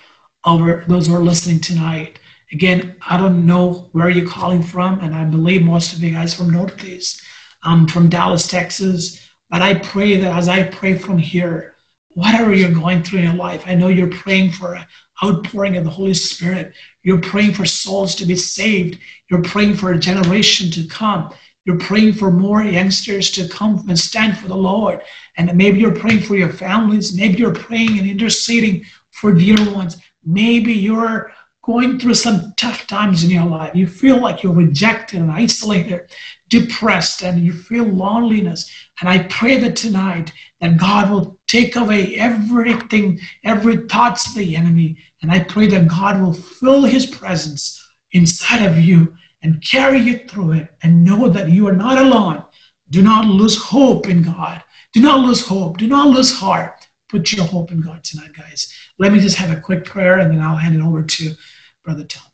over 0.46 0.84
those 0.88 1.08
who 1.08 1.16
are 1.16 1.24
listening 1.24 1.60
tonight. 1.60 2.20
Again, 2.52 2.98
I 3.02 3.18
don't 3.18 3.46
know 3.46 3.90
where 3.94 4.10
you're 4.10 4.30
calling 4.30 4.62
from, 4.62 5.00
and 5.00 5.16
I 5.16 5.24
believe 5.24 5.64
most 5.64 5.94
of 5.94 6.04
you 6.04 6.12
guys 6.12 6.34
from 6.34 6.52
Northeast. 6.52 7.24
I'm 7.64 7.88
from 7.88 8.10
Dallas, 8.10 8.48
Texas. 8.48 9.28
But 9.50 9.62
I 9.62 9.76
pray 9.80 10.18
that 10.18 10.36
as 10.36 10.48
I 10.48 10.64
pray 10.64 10.98
from 10.98 11.18
here, 11.18 11.76
whatever 12.10 12.54
you're 12.54 12.72
going 12.72 13.04
through 13.04 13.20
in 13.20 13.26
your 13.26 13.34
life, 13.36 13.64
I 13.66 13.76
know 13.76 13.88
you're 13.88 14.10
praying 14.10 14.52
for 14.52 14.76
an 14.76 14.86
outpouring 15.24 15.78
of 15.78 15.84
the 15.84 15.90
Holy 15.90 16.14
Spirit. 16.14 16.74
You're 17.04 17.22
praying 17.22 17.54
for 17.54 17.66
souls 17.66 18.16
to 18.16 18.26
be 18.26 18.36
saved. 18.36 19.00
You're 19.30 19.44
praying 19.44 19.76
for 19.76 19.92
a 19.92 20.00
generation 20.00 20.72
to 20.72 20.88
come. 20.88 21.34
You're 21.66 21.80
praying 21.80 22.14
for 22.14 22.30
more 22.30 22.64
youngsters 22.64 23.32
to 23.32 23.48
come 23.48 23.88
and 23.88 23.98
stand 23.98 24.38
for 24.38 24.48
the 24.48 24.56
Lord. 24.56 25.02
And 25.38 25.56
maybe 25.56 25.80
you're 25.80 25.96
praying 25.96 26.22
for 26.22 26.36
your 26.36 26.52
families. 26.52 27.16
Maybe 27.16 27.38
you're 27.38 27.56
praying 27.56 28.00
and 28.00 28.10
interceding 28.10 28.86
for 29.12 29.32
dear 29.32 29.58
ones. 29.74 29.98
Maybe 30.26 30.74
you're 30.74 31.32
going 31.64 31.98
through 31.98 32.14
some 32.14 32.54
tough 32.58 32.86
times 32.88 33.24
in 33.24 33.30
your 33.30 33.46
life. 33.46 33.74
You 33.74 33.88
feel 33.88 34.20
like 34.20 34.44
you're 34.44 34.54
rejected 34.54 35.22
and 35.22 35.32
isolated, 35.32 36.12
depressed, 36.50 37.24
and 37.24 37.42
you 37.42 37.54
feel 37.54 37.86
loneliness. 37.86 38.70
And 39.00 39.10
I 39.10 39.24
pray 39.30 39.58
that 39.60 39.78
tonight 39.78 40.34
that 40.60 40.78
God 40.78 41.10
will 41.10 41.40
take 41.48 41.78
away 41.78 42.18
everything, 42.18 43.20
every 43.46 43.88
thoughts 43.88 44.28
of 44.28 44.36
the 44.36 44.56
enemy. 44.58 44.98
And 45.22 45.32
I 45.32 45.44
pray 45.46 45.68
that 45.68 45.88
God 45.88 46.22
will 46.22 46.34
fill 46.34 46.84
his 46.84 47.06
presence 47.06 47.90
inside 48.12 48.66
of 48.66 48.78
you 48.78 49.18
and 49.42 49.64
carry 49.64 50.00
you 50.00 50.20
through 50.28 50.54
it 50.54 50.76
and 50.84 51.06
know 51.06 51.30
that 51.30 51.50
you 51.50 51.68
are 51.68 51.76
not 51.76 51.98
alone. 51.98 52.44
Do 52.90 53.02
not 53.02 53.26
lose 53.26 53.58
hope 53.58 54.10
in 54.10 54.22
God. 54.22 54.62
Do 54.92 55.02
not 55.02 55.26
lose 55.26 55.46
hope. 55.46 55.78
Do 55.78 55.88
not 55.88 56.10
lose 56.10 56.34
heart. 56.34 56.88
Put 57.08 57.32
your 57.32 57.46
hope 57.46 57.72
in 57.72 57.80
God 57.82 58.04
tonight, 58.04 58.34
guys. 58.34 58.74
Let 58.98 59.14
me 59.14 59.20
just 59.20 59.38
have 59.38 59.56
a 59.56 59.62
quick 59.62 59.86
prayer 59.86 60.20
and 60.20 60.32
then 60.32 60.42
I'll 60.42 60.58
hand 60.58 60.76
it 60.76 60.82
over 60.82 61.04
to 61.04 61.36
Brother 61.84 62.06
Tom. 62.06 62.32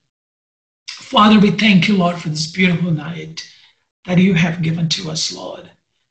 Father, 0.89 1.39
we 1.39 1.51
thank 1.51 1.88
you, 1.88 1.97
Lord, 1.97 2.17
for 2.17 2.29
this 2.29 2.51
beautiful 2.51 2.91
night 2.91 3.49
that 4.05 4.19
you 4.19 4.35
have 4.35 4.62
given 4.62 4.88
to 4.89 5.09
us, 5.09 5.33
Lord. 5.33 5.69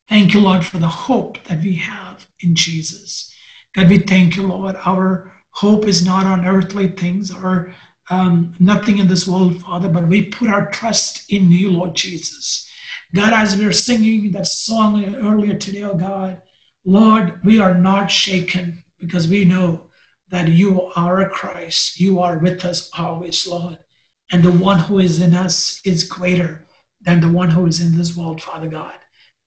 Thank 0.09 0.35
you, 0.35 0.41
Lord, 0.41 0.67
for 0.67 0.79
the 0.79 0.89
hope 0.89 1.43
that 1.45 1.63
we 1.63 1.75
have 1.77 2.29
in 2.41 2.55
Jesus. 2.55 3.33
God, 3.75 3.91
we 3.91 3.99
thank 3.99 4.37
you, 4.37 4.47
Lord. 4.47 4.75
Our 4.77 5.33
hope 5.51 5.85
is 5.87 6.05
not 6.05 6.27
on 6.27 6.47
earthly 6.47 6.89
things 6.89 7.33
or 7.33 7.75
um, 8.11 8.57
nothing 8.59 8.99
in 8.99 9.07
this 9.07 9.29
world, 9.29 9.63
Father, 9.63 9.89
but 9.89 10.09
we 10.09 10.31
put 10.31 10.49
our 10.49 10.71
trust 10.71 11.31
in 11.31 11.51
you, 11.51 11.71
Lord 11.71 11.95
Jesus. 11.95 12.69
God, 13.15 13.33
as 13.33 13.57
we 13.57 13.67
are 13.67 13.73
singing 13.73 14.33
that 14.33 14.47
song 14.47 15.15
earlier 15.15 15.57
today, 15.57 15.85
oh 15.85 15.95
God, 15.95 16.43
Lord, 16.85 17.45
we 17.45 17.61
are 17.61 17.75
not 17.75 18.11
shaken 18.11 18.85
because 18.99 19.29
we 19.29 19.45
know 19.45 19.88
that 20.29 20.49
you 20.49 20.83
are 20.97 21.29
Christ. 21.29 21.99
You 21.99 22.21
are 22.21 22.39
with 22.39 22.65
us 22.65 22.91
always, 22.97 23.47
Lord. 23.47 23.85
And 24.31 24.43
the 24.43 24.53
one 24.53 24.79
who 24.79 24.99
is 24.99 25.21
in 25.21 25.35
us 25.35 25.81
is 25.85 26.05
greater 26.05 26.67
than 27.01 27.21
the 27.21 27.33
one 27.33 27.51
who 27.51 27.67
is 27.67 27.81
in 27.81 27.97
this 27.97 28.17
world, 28.17 28.43
Father 28.43 28.69
God. 28.69 28.99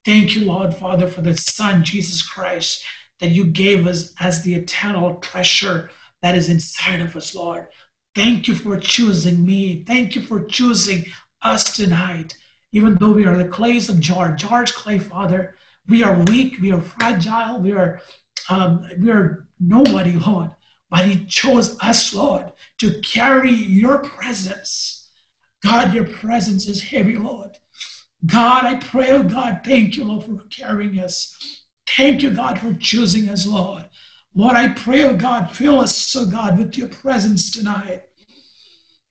Thank 0.03 0.35
you, 0.35 0.45
Lord, 0.45 0.73
Father, 0.73 1.07
for 1.07 1.21
the 1.21 1.37
Son, 1.37 1.83
Jesus 1.83 2.27
Christ, 2.27 2.83
that 3.19 3.29
you 3.29 3.45
gave 3.45 3.85
us 3.85 4.13
as 4.19 4.41
the 4.41 4.55
eternal 4.55 5.19
treasure 5.19 5.91
that 6.21 6.35
is 6.35 6.49
inside 6.49 7.01
of 7.01 7.15
us, 7.15 7.35
Lord. 7.35 7.69
Thank 8.15 8.47
you 8.47 8.55
for 8.55 8.79
choosing 8.79 9.45
me. 9.45 9.83
Thank 9.83 10.15
you 10.15 10.23
for 10.23 10.43
choosing 10.45 11.05
us 11.41 11.75
tonight. 11.75 12.35
Even 12.71 12.95
though 12.95 13.11
we 13.11 13.25
are 13.25 13.37
the 13.37 13.47
clays 13.47 13.89
of 13.89 13.99
jar, 13.99 14.35
jar's 14.35 14.71
clay, 14.71 14.97
Father, 14.97 15.55
we 15.87 16.03
are 16.03 16.23
weak, 16.25 16.59
we 16.59 16.71
are 16.71 16.81
fragile, 16.81 17.59
we 17.59 17.71
are 17.73 18.01
um, 18.49 18.89
we 18.99 19.11
are 19.11 19.47
nobody, 19.59 20.13
Lord. 20.13 20.55
But 20.91 21.07
He 21.07 21.25
chose 21.25 21.79
us, 21.79 22.13
Lord, 22.13 22.53
to 22.77 23.01
carry 23.01 23.51
your 23.51 24.03
presence. 24.03 25.11
God, 25.63 25.93
your 25.95 26.07
presence 26.07 26.67
is 26.67 26.83
heavy, 26.83 27.17
Lord. 27.17 27.57
God, 28.25 28.65
I 28.65 28.77
pray, 28.79 29.11
oh 29.11 29.23
God, 29.23 29.61
thank 29.63 29.95
you, 29.95 30.03
Lord, 30.03 30.25
for 30.25 30.45
carrying 30.49 30.99
us. 30.99 31.65
Thank 31.87 32.21
you, 32.21 32.35
God, 32.35 32.59
for 32.59 32.73
choosing 32.75 33.29
us, 33.29 33.47
Lord. 33.47 33.89
Lord, 34.35 34.55
I 34.55 34.73
pray, 34.73 35.03
oh 35.03 35.17
God, 35.17 35.55
fill 35.55 35.79
us, 35.79 36.15
oh 36.15 36.29
God, 36.29 36.59
with 36.59 36.77
your 36.77 36.89
presence 36.89 37.51
tonight. 37.51 38.09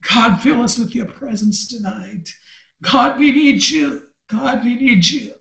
God, 0.03 0.39
fill 0.39 0.63
us 0.63 0.79
with 0.79 0.95
your 0.95 1.07
presence 1.07 1.67
tonight. 1.67 2.33
God, 2.83 3.19
we 3.19 3.33
need 3.33 3.69
you. 3.69 4.13
God, 4.29 4.65
we 4.65 4.77
need 4.77 5.07
you. 5.07 5.35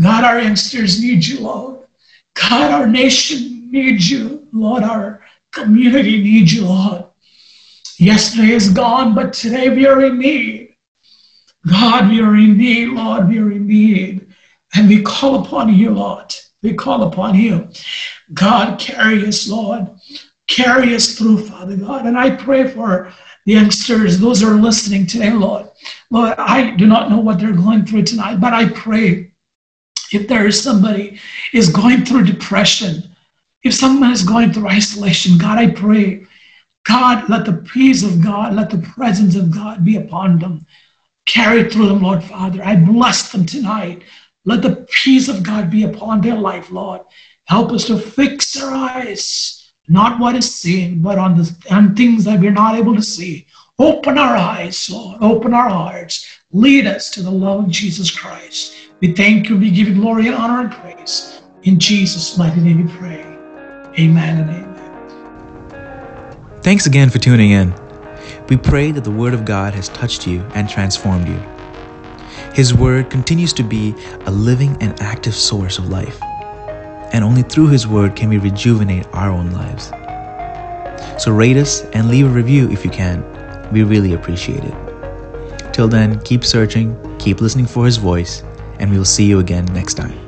God, 0.00 0.24
our 0.24 0.40
youngsters 0.40 1.00
need 1.00 1.26
you, 1.26 1.40
Lord. 1.40 1.86
God, 2.34 2.70
our 2.70 2.86
nation 2.86 3.70
needs 3.70 4.10
you. 4.10 4.48
Lord, 4.52 4.82
our 4.82 5.19
community 5.52 6.22
needs 6.22 6.52
you, 6.52 6.66
Lord. 6.66 7.04
Yesterday 7.98 8.52
is 8.52 8.70
gone, 8.70 9.14
but 9.14 9.32
today 9.32 9.68
we 9.68 9.86
are 9.86 10.02
in 10.04 10.18
need. 10.18 10.74
God, 11.68 12.08
we 12.08 12.20
are 12.20 12.34
in 12.36 12.56
need, 12.56 12.88
Lord, 12.88 13.28
we 13.28 13.38
are 13.38 13.50
in 13.50 13.66
need. 13.66 14.26
And 14.74 14.88
we 14.88 15.02
call 15.02 15.44
upon 15.44 15.74
you, 15.74 15.90
Lord. 15.90 16.34
We 16.62 16.74
call 16.74 17.02
upon 17.02 17.34
you. 17.34 17.68
God, 18.32 18.78
carry 18.78 19.26
us, 19.26 19.48
Lord. 19.48 19.90
Carry 20.46 20.94
us 20.94 21.16
through, 21.16 21.46
Father 21.46 21.76
God. 21.76 22.06
And 22.06 22.18
I 22.18 22.34
pray 22.34 22.68
for 22.68 23.12
the 23.46 23.52
youngsters, 23.52 24.18
those 24.18 24.42
are 24.42 24.54
listening 24.54 25.06
today, 25.06 25.32
Lord. 25.32 25.68
Lord, 26.10 26.34
I 26.38 26.74
do 26.76 26.86
not 26.86 27.10
know 27.10 27.20
what 27.20 27.38
they're 27.38 27.52
going 27.52 27.84
through 27.84 28.04
tonight, 28.04 28.40
but 28.40 28.52
I 28.52 28.68
pray 28.68 29.32
if 30.12 30.28
there 30.28 30.46
is 30.46 30.62
somebody 30.62 31.20
is 31.52 31.68
going 31.68 32.04
through 32.04 32.24
depression, 32.24 33.09
if 33.62 33.74
someone 33.74 34.10
is 34.10 34.22
going 34.22 34.52
through 34.52 34.68
isolation, 34.68 35.38
God, 35.38 35.58
I 35.58 35.70
pray, 35.70 36.24
God, 36.84 37.28
let 37.28 37.44
the 37.44 37.52
peace 37.72 38.02
of 38.02 38.22
God, 38.22 38.54
let 38.54 38.70
the 38.70 38.78
presence 38.78 39.36
of 39.36 39.50
God 39.50 39.84
be 39.84 39.96
upon 39.96 40.38
them. 40.38 40.66
Carry 41.26 41.68
through 41.68 41.88
them, 41.88 42.02
Lord 42.02 42.24
Father. 42.24 42.62
I 42.64 42.76
bless 42.76 43.30
them 43.30 43.44
tonight. 43.44 44.02
Let 44.44 44.62
the 44.62 44.86
peace 44.90 45.28
of 45.28 45.42
God 45.42 45.70
be 45.70 45.84
upon 45.84 46.20
their 46.20 46.36
life, 46.36 46.70
Lord. 46.70 47.02
Help 47.44 47.72
us 47.72 47.84
to 47.86 47.98
fix 47.98 48.60
our 48.60 48.72
eyes, 48.72 49.72
not 49.88 50.18
what 50.18 50.36
is 50.36 50.54
seen, 50.54 51.02
but 51.02 51.18
on 51.18 51.36
the 51.36 51.54
on 51.70 51.94
things 51.94 52.24
that 52.24 52.40
we're 52.40 52.50
not 52.50 52.76
able 52.76 52.94
to 52.94 53.02
see. 53.02 53.46
Open 53.78 54.18
our 54.18 54.36
eyes, 54.36 54.88
Lord. 54.90 55.22
Open 55.22 55.52
our 55.52 55.68
hearts. 55.68 56.26
Lead 56.52 56.86
us 56.86 57.10
to 57.10 57.22
the 57.22 57.30
love 57.30 57.64
of 57.64 57.70
Jesus 57.70 58.10
Christ. 58.10 58.74
We 59.00 59.12
thank 59.12 59.48
you. 59.48 59.56
We 59.56 59.70
give 59.70 59.88
you 59.88 59.94
glory 59.94 60.26
and 60.28 60.36
honor 60.36 60.60
and 60.60 60.72
praise. 60.72 61.42
In 61.62 61.78
Jesus' 61.78 62.38
mighty 62.38 62.60
name 62.60 62.86
we 62.86 62.92
pray. 62.98 63.29
Amen 63.98 64.38
and 64.38 64.50
amen. 64.50 64.70
Thanks 66.62 66.86
again 66.86 67.10
for 67.10 67.18
tuning 67.18 67.50
in. 67.50 67.74
We 68.48 68.56
pray 68.56 68.92
that 68.92 69.02
the 69.04 69.10
Word 69.10 69.34
of 69.34 69.44
God 69.44 69.74
has 69.74 69.88
touched 69.88 70.26
you 70.26 70.44
and 70.54 70.68
transformed 70.68 71.26
you. 71.26 71.42
His 72.54 72.72
Word 72.74 73.10
continues 73.10 73.52
to 73.54 73.62
be 73.62 73.94
a 74.26 74.30
living 74.30 74.76
and 74.80 75.00
active 75.00 75.34
source 75.34 75.78
of 75.78 75.88
life. 75.88 76.20
And 77.12 77.24
only 77.24 77.42
through 77.42 77.68
His 77.68 77.86
Word 77.88 78.14
can 78.14 78.28
we 78.28 78.38
rejuvenate 78.38 79.06
our 79.12 79.30
own 79.30 79.50
lives. 79.50 79.90
So 81.22 81.32
rate 81.32 81.56
us 81.56 81.82
and 81.92 82.08
leave 82.08 82.26
a 82.26 82.30
review 82.30 82.70
if 82.70 82.84
you 82.84 82.90
can. 82.90 83.24
We 83.72 83.82
really 83.82 84.12
appreciate 84.12 84.62
it. 84.62 85.72
Till 85.72 85.88
then, 85.88 86.20
keep 86.20 86.44
searching, 86.44 86.96
keep 87.18 87.40
listening 87.40 87.66
for 87.66 87.86
His 87.86 87.96
voice, 87.96 88.42
and 88.78 88.90
we 88.90 88.98
will 88.98 89.04
see 89.04 89.24
you 89.24 89.38
again 89.38 89.64
next 89.66 89.94
time. 89.94 90.19